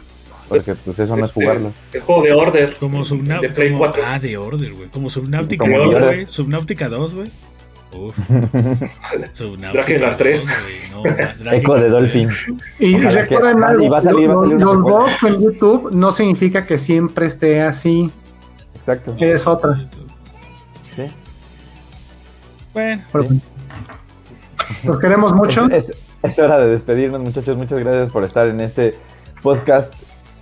[0.49, 1.73] Porque pues eso no es Este, jugarlos.
[1.93, 2.77] El juego de Order.
[2.81, 3.55] Como Subnautica.
[3.55, 4.03] Play 4.
[4.05, 4.89] Ah, de Order, güey.
[4.89, 6.03] Como Subnautica Como 2, Order.
[6.03, 6.27] güey.
[6.27, 7.31] Subnautica 2, güey.
[7.93, 8.17] Uf.
[9.33, 10.47] Subnautica Drakengard 3.
[10.47, 10.91] 2, güey.
[10.93, 11.91] No, Drakengard Eco de 3.
[11.93, 12.29] Dolphin.
[12.79, 15.43] Y Ojalá que- recuerden ah, algo, y va a salir- va a salir los, en
[15.43, 18.11] YouTube no significa que siempre esté así.
[18.77, 19.17] Exacto.
[19.19, 19.89] Es otra.
[20.97, 21.03] Sí.
[22.73, 23.03] Bueno,
[24.85, 25.67] Los queremos mucho.
[25.71, 27.57] Es, es- es hora de despedirnos, muchachos.
[27.57, 28.95] Muchas gracias por estar en este
[29.43, 29.95] podcast.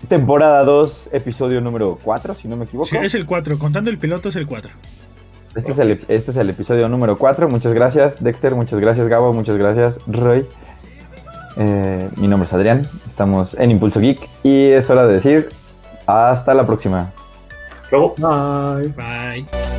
[0.09, 2.89] Temporada 2, episodio número 4, si no me equivoco.
[2.89, 3.59] sí, es el 4.
[3.59, 4.71] Contando el piloto es el 4.
[5.59, 7.49] Este es, el, este es el episodio número 4.
[7.49, 8.55] Muchas gracias, Dexter.
[8.55, 9.33] Muchas gracias, Gabo.
[9.33, 10.47] Muchas gracias, Roy.
[11.57, 12.87] Eh, mi nombre es Adrián.
[13.09, 14.21] Estamos en Impulso Geek.
[14.45, 15.49] Y es hora de decir
[16.07, 17.13] hasta la próxima.
[17.91, 18.15] Luego.
[18.19, 18.89] Bye.
[18.91, 19.78] Bye.